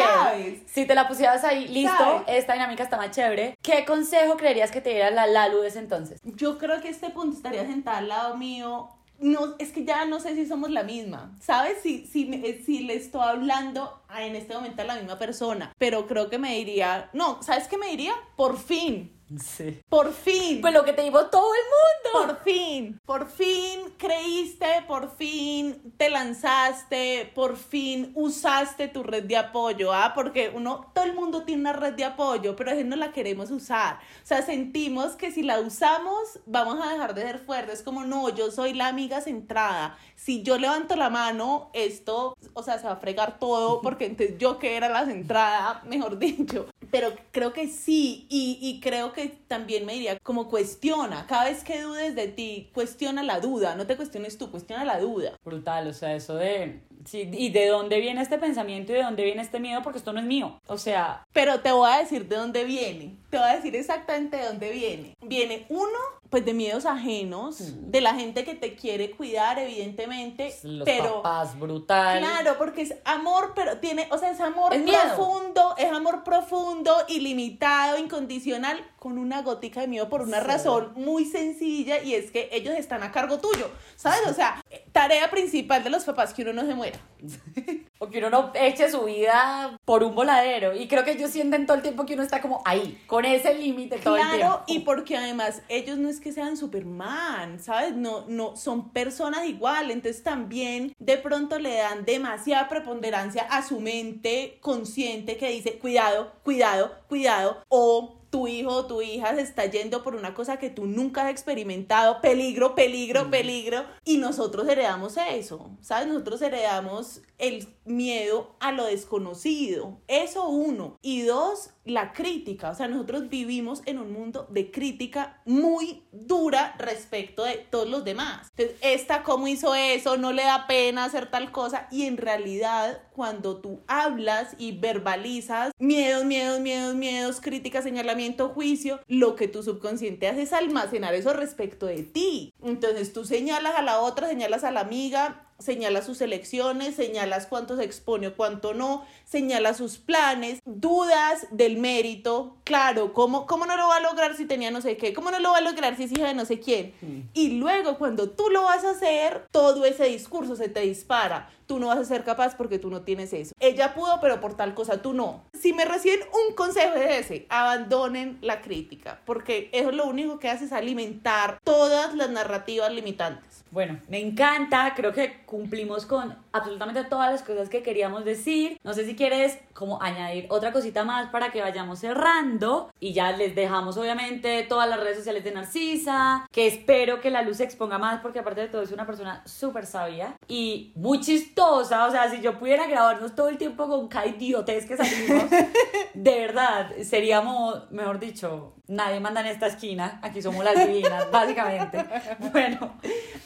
Si 0.67 0.87
te 0.87 0.95
la 0.95 1.07
pusieras 1.07 1.45
ahí, 1.45 1.69
listo, 1.69 2.25
esta 2.27 2.55
dinámica 2.55 2.83
está 2.83 2.97
más 2.97 3.11
chévere. 3.11 3.57
¿Qué 3.63 3.85
consejo 3.85 4.37
creerías 4.37 4.71
que 4.71 4.81
te 4.81 4.91
diera 4.91 5.11
la 5.11 5.27
Lalu 5.27 5.61
de 5.61 5.69
ese 5.69 5.79
entonces? 5.79 6.21
Yo 6.25 6.59
creo 6.59 6.81
que 6.81 6.89
este 6.89 7.11
punto 7.11 7.37
estaría 7.37 7.67
sentada 7.67 7.99
al 7.99 8.09
lado 8.09 8.37
mío 8.37 8.89
no, 9.19 9.57
es 9.59 9.73
que 9.73 9.85
ya 9.85 10.05
no 10.05 10.21
sé 10.21 10.35
si 10.35 10.47
somos 10.47 10.71
la 10.71 10.83
misma, 10.83 11.35
¿sabes? 11.41 11.79
Si, 11.83 12.07
si, 12.07 12.31
eh, 12.33 12.63
si 12.65 12.81
le 12.81 12.95
estoy 12.95 13.23
hablando 13.23 14.03
en 14.19 14.37
este 14.37 14.55
momento 14.55 14.83
a 14.83 14.85
la 14.85 14.97
misma 14.97 15.19
persona, 15.19 15.73
pero 15.79 16.07
creo 16.07 16.31
que 16.31 16.39
me 16.39 16.55
diría, 16.55 17.11
no, 17.13 17.43
¿sabes 17.43 17.69
qué 17.69 17.77
me 17.79 17.89
diría? 17.89 18.15
Por 18.37 18.59
fin, 18.59 19.18
Sí. 19.37 19.81
Por 19.89 20.13
fin. 20.13 20.61
Pues 20.61 20.73
lo 20.73 20.85
que 20.85 20.93
te 20.93 21.03
dijo 21.03 21.27
todo 21.27 21.53
el 21.55 21.61
mundo. 21.65 22.35
Por 22.35 22.45
fin. 22.45 23.01
Por 23.05 23.29
fin 23.29 23.81
creíste, 23.99 24.67
por 24.87 25.17
fin 25.17 25.93
te 25.97 26.09
lanzaste, 26.09 27.31
por 27.35 27.57
fin 27.57 28.13
usaste 28.15 28.89
tu 28.89 29.03
red 29.03 29.25
de 29.25 29.37
apoyo, 29.37 29.93
¿ah? 29.93 30.13
Porque 30.15 30.51
uno, 30.55 30.91
todo 30.95 31.05
el 31.05 31.15
mundo 31.15 31.43
tiene 31.43 31.63
una 31.63 31.73
red 31.73 31.95
de 31.95 32.05
apoyo, 32.05 32.57
pero 32.57 32.71
a 32.71 32.75
veces 32.75 32.89
no 32.89 32.97
la 32.97 33.13
queremos 33.13 33.51
usar. 33.51 33.97
O 34.23 34.27
sea, 34.27 34.43
sentimos 34.43 35.17
que 35.17 35.31
si 35.31 35.43
la 35.43 35.61
usamos, 35.61 36.41
vamos 36.47 36.79
a 36.83 36.93
dejar 36.93 37.15
de 37.15 37.23
ser 37.23 37.39
fuertes. 37.41 37.83
Como, 37.83 38.05
no, 38.05 38.29
yo 38.31 38.51
soy 38.51 38.73
la 38.75 38.89
amiga 38.89 39.21
centrada. 39.21 39.99
Si 40.15 40.43
yo 40.43 40.59
levanto 40.59 40.97
la 40.97 41.11
mano, 41.11 41.71
esto, 41.73 42.37
o 42.55 42.63
sea, 42.63 42.79
se 42.79 42.87
va 42.87 42.93
a 42.93 42.97
fregar 42.97 43.39
todo, 43.39 43.81
porque 43.83 44.07
entonces 44.07 44.39
yo 44.39 44.59
que 44.59 44.77
era 44.77 44.89
la 44.89 45.05
centrada, 45.05 45.83
mejor 45.85 46.19
dicho. 46.19 46.67
Pero 46.91 47.13
creo 47.33 47.53
que 47.53 47.69
sí, 47.69 48.27
y, 48.31 48.59
y 48.63 48.81
creo 48.81 49.13
que 49.13 49.18
también 49.27 49.85
me 49.85 49.95
diría 49.95 50.19
como 50.23 50.49
cuestiona, 50.49 51.27
cada 51.27 51.45
vez 51.45 51.65
que 51.65 51.83
dudes 51.83 52.15
de 52.15 52.29
ti, 52.29 52.71
cuestiona 52.73 53.23
la 53.23 53.41
duda, 53.41 53.75
no 53.75 53.87
te 53.87 53.97
cuestiones 53.97 54.39
tú, 54.39 54.51
cuestiona 54.51 54.85
la 54.85 55.01
duda. 55.01 55.37
Brutal, 55.45 55.89
o 55.89 55.93
sea, 55.93 56.15
eso 56.15 56.37
de 56.37 56.81
Sí, 57.05 57.29
¿y 57.33 57.51
de 57.51 57.69
dónde 57.69 58.01
viene 58.01 58.21
este 58.23 58.39
pensamiento 58.39 58.93
y 58.93 58.97
de 58.97 59.03
dónde 59.03 59.25
viene 59.25 59.43
este 59.43 59.61
miedo? 59.61 59.83
Porque 59.83 59.99
esto 59.99 60.13
no 60.13 60.21
es 60.21 60.27
mío. 60.27 60.61
O 60.67 60.79
sea, 60.79 61.25
Pero 61.33 61.61
te 61.61 61.73
voy 61.73 61.91
a 61.91 61.99
decir 61.99 62.27
de 62.29 62.37
dónde 62.37 62.65
viene. 62.65 63.17
Te 63.31 63.39
voy 63.39 63.47
a 63.49 63.57
decir 63.57 63.77
exactamente 63.77 64.37
de 64.39 64.47
dónde 64.47 64.71
viene. 64.71 65.15
Viene 65.23 65.67
uno, 65.69 65.99
pues 66.31 66.45
de 66.45 66.55
miedos 66.55 66.87
ajenos, 66.87 67.59
de 67.91 68.01
la 68.01 68.15
gente 68.15 68.45
que 68.45 68.55
te 68.55 68.75
quiere 68.75 69.11
cuidar, 69.11 69.59
evidentemente. 69.59 70.55
los 70.63 70.85
pero 70.87 71.23
papás, 71.23 71.59
brutal. 71.59 72.19
Claro, 72.21 72.57
porque 72.59 72.83
es 72.83 72.95
amor, 73.05 73.53
pero 73.55 73.79
tiene, 73.79 74.09
o 74.11 74.19
sea, 74.19 74.31
es 74.31 74.41
amor 74.41 74.73
Es 74.75 74.83
miedo. 74.83 74.99
profundo, 75.15 75.75
es 75.79 75.91
amor 75.93 76.25
profundo, 76.25 76.95
ilimitado, 77.09 77.99
incondicional, 77.99 78.85
con 78.99 79.19
una 79.19 79.43
gotica 79.43 79.81
de 79.83 79.89
miedo 79.89 80.09
por 80.09 80.23
una 80.23 80.41
Sí. 80.41 80.47
razón 80.47 80.93
muy 80.97 81.25
sencilla 81.25 82.03
y 82.03 82.15
es 82.15 82.31
que 82.31 82.49
ellos 82.53 82.75
están 82.75 83.03
a 83.03 83.13
cargo 83.13 83.39
tuyo, 83.39 83.71
¿sabes? 83.97 84.21
O 84.29 84.35
sea, 84.35 84.63
tarea 84.93 85.31
principal 85.31 85.85
de 85.85 85.91
los 85.91 86.05
papás 86.05 86.35
que 86.35 86.43
uno 86.43 86.53
no 86.53 86.67
se 86.67 86.75
O 88.01 88.09
que 88.09 88.19
uno 88.19 88.31
no 88.31 88.53
eche 88.55 88.89
su 88.89 89.05
vida 89.05 89.77
por 89.85 90.05
un 90.05 90.15
voladero. 90.15 90.73
Y 90.73 90.87
creo 90.87 91.05
que 91.05 91.13
ellos 91.13 91.33
sienten 91.33 91.67
todo 91.67 91.77
el 91.77 91.83
tiempo 91.83 92.07
que 92.07 92.15
uno 92.15 92.23
está 92.23 92.41
como 92.41 92.63
ahí, 92.65 93.03
con 93.09 93.25
ese 93.25 93.55
límite 93.55 93.99
todo 93.99 94.17
el 94.17 94.23
tiempo. 94.23 94.39
Claro, 94.39 94.63
y 94.69 94.81
porque 94.81 95.17
además 95.17 95.63
ellos 95.69 95.99
no 95.99 96.09
es 96.09 96.21
que 96.21 96.31
sean 96.31 96.57
Superman, 96.57 97.59
¿sabes? 97.59 97.97
No, 97.97 98.25
no, 98.29 98.57
son 98.57 98.91
personas 98.91 99.47
igual, 99.47 99.91
entonces 99.91 100.23
también 100.23 100.95
de 101.01 101.19
pronto 101.19 101.59
le 101.59 101.75
dan 101.75 102.05
demasiada 102.05 102.69
preponderancia 102.69 103.43
a 103.51 103.67
su 103.67 103.81
mente 103.81 104.59
consciente 104.61 105.37
que 105.37 105.51
dice, 105.51 105.79
cuidado, 105.79 106.33
cuidado, 106.45 106.93
cuidado, 107.09 107.65
o 107.69 108.18
tu 108.31 108.49
hijo 108.49 108.71
o 108.71 108.87
tu 108.87 109.03
hija 109.03 109.35
se 109.35 109.43
está 109.43 109.67
yendo 109.67 110.03
por 110.03 110.15
una 110.15 110.35
cosa 110.35 110.59
que 110.59 110.71
tú 110.71 110.87
nunca 110.87 111.25
has 111.25 111.31
experimentado, 111.31 112.21
peligro, 112.21 112.75
peligro, 112.75 113.31
peligro, 113.31 113.85
y 114.05 114.19
nosotros 114.19 114.69
heredamos 114.69 115.17
eso, 115.17 115.71
¿sabes? 115.81 116.09
Nosotros 116.09 116.43
heredamos 116.43 117.23
el 117.39 117.69
miedo 117.85 118.57
a 118.61 118.73
lo 118.73 118.85
desconocido, 118.85 119.99
eso 120.09 120.49
uno, 120.49 120.97
y 121.01 121.23
dos, 121.23 121.71
la 121.91 122.13
crítica, 122.13 122.71
o 122.71 122.75
sea, 122.75 122.89
nosotros 122.89 123.29
vivimos 123.29 123.83
en 123.87 123.99
un 123.99 124.13
mundo 124.13 124.47
de 124.51 124.71
crítica 124.71 125.41
muy 125.45 126.03
dura 126.13 126.75
respecto 126.79 127.45
de 127.45 127.57
todos 127.57 127.89
los 127.89 128.05
demás. 128.05 128.49
Entonces, 128.57 128.77
esta 128.83 129.23
cómo 129.23 129.49
hizo 129.49 129.75
eso, 129.75 130.17
no 130.17 130.33
le 130.33 130.45
da 130.45 130.67
pena 130.67 131.05
hacer 131.05 131.31
tal 131.31 131.53
cosa, 131.53 131.89
y 131.91 132.05
en 132.05 132.17
realidad 132.17 133.03
cuando 133.13 133.61
tú 133.61 133.81
hablas 133.89 134.55
y 134.59 134.79
verbalizas 134.79 135.73
miedos, 135.79 136.25
miedos, 136.25 136.61
miedos, 136.61 136.95
miedos, 136.95 137.41
crítica, 137.41 137.83
señalamiento, 137.83 138.51
juicio, 138.51 139.01
lo 139.09 139.35
que 139.35 139.49
tu 139.49 139.63
subconsciente 139.63 140.29
hace 140.29 140.43
es 140.43 140.53
almacenar 140.53 141.15
eso 141.15 141.33
respecto 141.33 141.87
de 141.87 142.03
ti. 142.05 142.55
Entonces 142.63 143.13
tú 143.13 143.25
señalas 143.25 143.75
a 143.77 143.83
la 143.83 144.01
otra, 144.01 144.29
señalas 144.29 144.65
a 144.65 144.71
la 144.71 144.81
amiga, 144.81 145.48
señalas 145.59 146.07
sus 146.07 146.21
elecciones, 146.21 146.95
señalas 146.95 147.47
cuánto 147.47 147.77
se 147.77 147.85
expone 147.85 148.29
o 148.29 148.37
cuánto 148.37 148.75
no, 148.75 149.05
señalas 149.25 149.77
sus 149.77 149.99
planes, 149.99 150.61
dudas 150.65 151.47
del 151.51 151.79
mérito, 151.79 152.57
claro, 152.65 153.13
¿cómo, 153.13 153.47
¿cómo 153.47 153.67
no 153.67 153.77
lo 153.77 153.89
va 153.89 153.97
a 153.97 154.01
lograr 154.01 154.37
si 154.37 154.47
tenía 154.47 154.71
no 154.71 154.81
sé 154.81 154.97
qué? 154.97 155.13
¿Cómo 155.13 155.31
no 155.31 155.41
lo 155.41 155.51
va 155.51 155.59
a 155.59 155.63
lograr 155.63 155.97
si 155.97 156.05
es 156.05 156.13
hija 156.13 156.29
de 156.29 156.35
no 156.35 156.45
sé 156.45 156.61
quién? 156.61 156.95
Y 157.35 157.59
luego 157.59 157.99
cuando 157.99 158.31
tú 158.31 158.51
lo 158.51 158.63
vas 158.63 158.85
a 158.85 158.91
hacer, 158.91 159.47
todo 159.51 159.85
ese 159.85 160.05
discurso 160.05 160.55
se 160.57 160.69
te 160.69 160.81
dispara. 160.81 161.51
Tú 161.67 161.79
no 161.79 161.89
vas 161.89 161.99
a 161.99 162.05
ser 162.05 162.25
capaz 162.25 162.57
porque 162.57 162.79
tú 162.79 162.89
no 162.89 163.03
tienes 163.03 163.35
eso. 163.35 163.53
Ella 163.61 163.93
pudo, 163.93 164.21
pero 164.23 164.41
por 164.41 164.57
tal 164.57 164.75
cosa 164.75 165.03
tú 165.03 165.13
no. 165.13 165.45
Si 165.53 165.75
me 165.75 165.85
reciben 165.85 166.21
un 166.49 166.55
consejo 166.55 166.95
es 166.95 167.27
ese, 167.27 167.47
abandonen 167.51 168.39
la 168.41 168.63
crítica, 168.63 169.21
porque 169.27 169.69
eso 169.73 169.93
lo 169.93 170.07
único 170.07 170.39
que 170.39 170.49
hace 170.49 170.65
es 170.65 170.73
alimentar 170.73 171.59
todas 171.65 172.15
las 172.15 172.31
narrativas 172.31 172.91
limitantes. 172.91 173.65
Bueno, 173.71 174.01
me 174.09 174.19
encanta, 174.19 174.95
creo 174.97 175.13
que 175.13 175.45
cumplimos 175.49 176.05
con 176.07 176.37
absolutamente 176.53 177.05
todas 177.05 177.33
las 177.33 177.43
cosas 177.43 177.69
que 177.69 177.83
queríamos 177.83 178.25
decir. 178.25 178.79
No 178.85 178.93
sé 178.93 179.07
si 179.07 179.17
quieres 179.17 179.59
como 179.73 180.01
añadir 180.03 180.47
otra 180.51 180.73
cosita 180.73 181.05
más 181.05 181.31
para 181.31 181.51
que 181.51 181.63
vayamos 181.63 182.01
cerrando 182.01 182.91
y 183.01 183.13
ya 183.15 183.33
les 183.33 183.55
dejamos 183.55 183.97
obviamente 183.97 184.65
todas 184.69 184.89
las 184.89 185.01
redes 185.01 185.17
sociales 185.17 185.43
de 185.45 185.53
Narcisa, 185.53 186.47
que 186.53 186.67
espero 186.67 187.21
que 187.21 187.31
la 187.31 187.43
luz 187.43 187.57
se 187.57 187.65
exponga 187.65 187.99
más 187.99 188.21
porque 188.21 188.41
aparte 188.41 188.61
de 188.61 188.69
todo 188.69 188.83
es 188.83 188.93
una 188.93 189.07
persona 189.07 189.43
súper 189.47 189.87
sabia 189.87 190.37
y 190.47 190.93
muy 190.95 191.21
chistosa, 191.21 192.07
o 192.07 192.11
sea, 192.11 192.31
si 192.31 192.41
yo 192.41 192.59
pudiera 192.59 192.87
grabarnos 192.87 193.35
todo 193.35 193.49
el 193.49 193.59
tiempo 193.59 193.89
con 193.89 194.09
cada 194.09 194.27
idiotez 194.27 194.87
que 194.87 194.97
salimos, 194.97 195.45
de 196.15 196.39
verdad, 196.39 196.91
seríamos, 197.03 197.91
mejor 197.91 198.19
dicho, 198.19 198.75
nadie 198.89 199.21
manda 199.21 199.41
en 199.43 199.47
esta 199.47 199.67
esquina, 199.67 200.19
aquí 200.23 200.43
somos 200.43 200.65
las 200.65 200.87
divinas, 200.87 201.31
básicamente. 201.33 202.05
Bueno, 202.53 202.99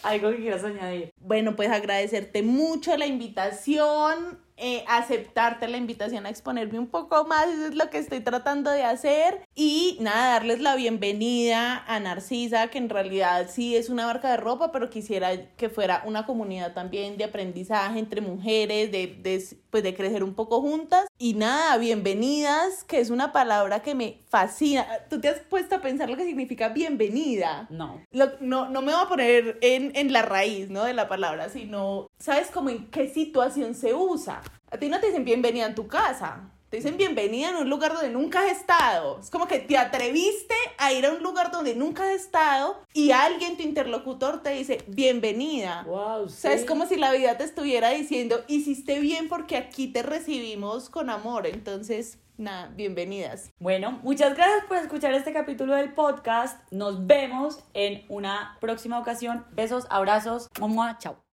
algo 0.02 0.30
que 0.30 0.36
quieras 0.36 0.64
añadir. 0.64 1.12
Bueno, 1.18 1.54
pues 1.54 1.70
agradecerte 1.70 2.42
mucho 2.42 2.96
la 2.96 3.06
invitación, 3.06 4.40
eh, 4.56 4.84
aceptarte 4.88 5.68
la 5.68 5.76
invitación 5.76 6.26
a 6.26 6.30
exponerme 6.30 6.78
un 6.78 6.86
poco 6.88 7.24
más, 7.24 7.46
eso 7.48 7.66
es 7.66 7.74
lo 7.74 7.90
que 7.90 7.98
estoy 7.98 8.20
tratando 8.20 8.70
de 8.70 8.84
hacer. 8.84 9.46
Y 9.54 9.96
nada, 10.00 10.34
darles 10.34 10.60
la 10.60 10.76
bienvenida 10.76 11.84
a 11.86 12.00
Narcisa, 12.00 12.68
que 12.68 12.78
en 12.78 12.88
realidad 12.88 13.48
sí 13.50 13.76
es 13.76 13.88
una 13.88 14.06
marca 14.06 14.30
de 14.30 14.36
ropa, 14.36 14.72
pero 14.72 14.90
quisiera 14.90 15.30
que 15.56 15.68
fuera 15.68 16.02
una 16.06 16.26
comunidad 16.26 16.72
también 16.74 17.16
de 17.16 17.24
aprendizaje 17.24 17.98
entre 17.98 18.20
mujeres, 18.20 18.90
de, 18.92 19.06
de, 19.06 19.44
pues 19.70 19.82
de 19.82 19.94
crecer 19.94 20.22
un 20.24 20.34
poco 20.34 20.60
juntas. 20.60 21.06
Y 21.18 21.34
nada, 21.34 21.76
bienvenidas, 21.78 22.84
que 22.84 23.00
es 23.00 23.10
una 23.10 23.32
palabra 23.32 23.82
que 23.82 23.94
me 23.94 24.20
fascina. 24.28 24.86
¿Tú 25.08 25.20
te 25.20 25.28
has 25.28 25.40
puesto 25.40 25.76
a 25.76 25.80
pensar 25.80 26.08
lo 26.10 26.16
que 26.16 26.24
significa 26.24 26.68
bienvenida? 26.68 27.66
No. 27.70 28.00
Lo- 28.10 28.38
no, 28.40 28.68
no 28.68 28.82
me 28.82 28.92
voy 28.92 29.02
a 29.02 29.08
poner 29.08 29.58
en, 29.60 29.92
en 29.96 30.12
la 30.12 30.22
raíz, 30.22 30.70
¿no? 30.70 30.84
De 30.84 30.94
la 30.94 31.08
palabra, 31.08 31.48
sino, 31.48 32.10
¿sabes 32.22 32.50
cómo 32.52 32.70
en 32.70 32.88
qué 32.88 33.08
situación 33.08 33.74
se 33.74 33.94
usa? 33.94 34.42
A 34.70 34.78
ti 34.78 34.88
no 34.88 35.00
te 35.00 35.06
dicen 35.06 35.24
bienvenida 35.24 35.66
en 35.66 35.74
tu 35.74 35.88
casa. 35.88 36.48
Te 36.70 36.76
dicen 36.76 36.96
bienvenida 36.96 37.50
en 37.50 37.56
un 37.56 37.68
lugar 37.68 37.92
donde 37.92 38.10
nunca 38.10 38.44
has 38.44 38.52
estado. 38.52 39.18
Es 39.18 39.28
como 39.28 39.46
que 39.46 39.58
te 39.58 39.76
atreviste 39.76 40.54
a 40.78 40.92
ir 40.92 41.04
a 41.04 41.10
un 41.10 41.22
lugar 41.22 41.50
donde 41.50 41.74
nunca 41.74 42.04
has 42.04 42.12
estado 42.12 42.80
y 42.94 43.10
alguien, 43.10 43.56
tu 43.56 43.64
interlocutor, 43.64 44.40
te 44.42 44.50
dice 44.50 44.78
bienvenida. 44.86 45.82
Wow, 45.84 46.22
O 46.22 46.28
sea, 46.28 46.52
es 46.52 46.64
como 46.64 46.86
si 46.86 46.96
la 46.96 47.12
vida 47.12 47.36
te 47.36 47.44
estuviera 47.44 47.90
diciendo, 47.90 48.42
hiciste 48.46 49.00
bien 49.00 49.28
porque 49.28 49.56
aquí 49.56 49.88
te 49.88 50.02
recibimos 50.02 50.88
con 50.88 51.10
amor. 51.10 51.46
Entonces, 51.46 52.18
nada, 52.38 52.68
bienvenidas. 52.74 53.50
Bueno, 53.58 53.98
muchas 54.04 54.34
gracias 54.34 54.64
por 54.66 54.78
escuchar 54.78 55.12
este 55.12 55.32
capítulo 55.32 55.74
del 55.74 55.92
podcast. 55.92 56.58
Nos 56.70 57.06
vemos 57.06 57.58
en 57.74 58.06
una 58.08 58.56
próxima 58.60 58.98
ocasión. 58.98 59.44
Besos, 59.50 59.86
abrazos. 59.90 60.48
Mua, 60.58 60.96
chao. 60.98 61.21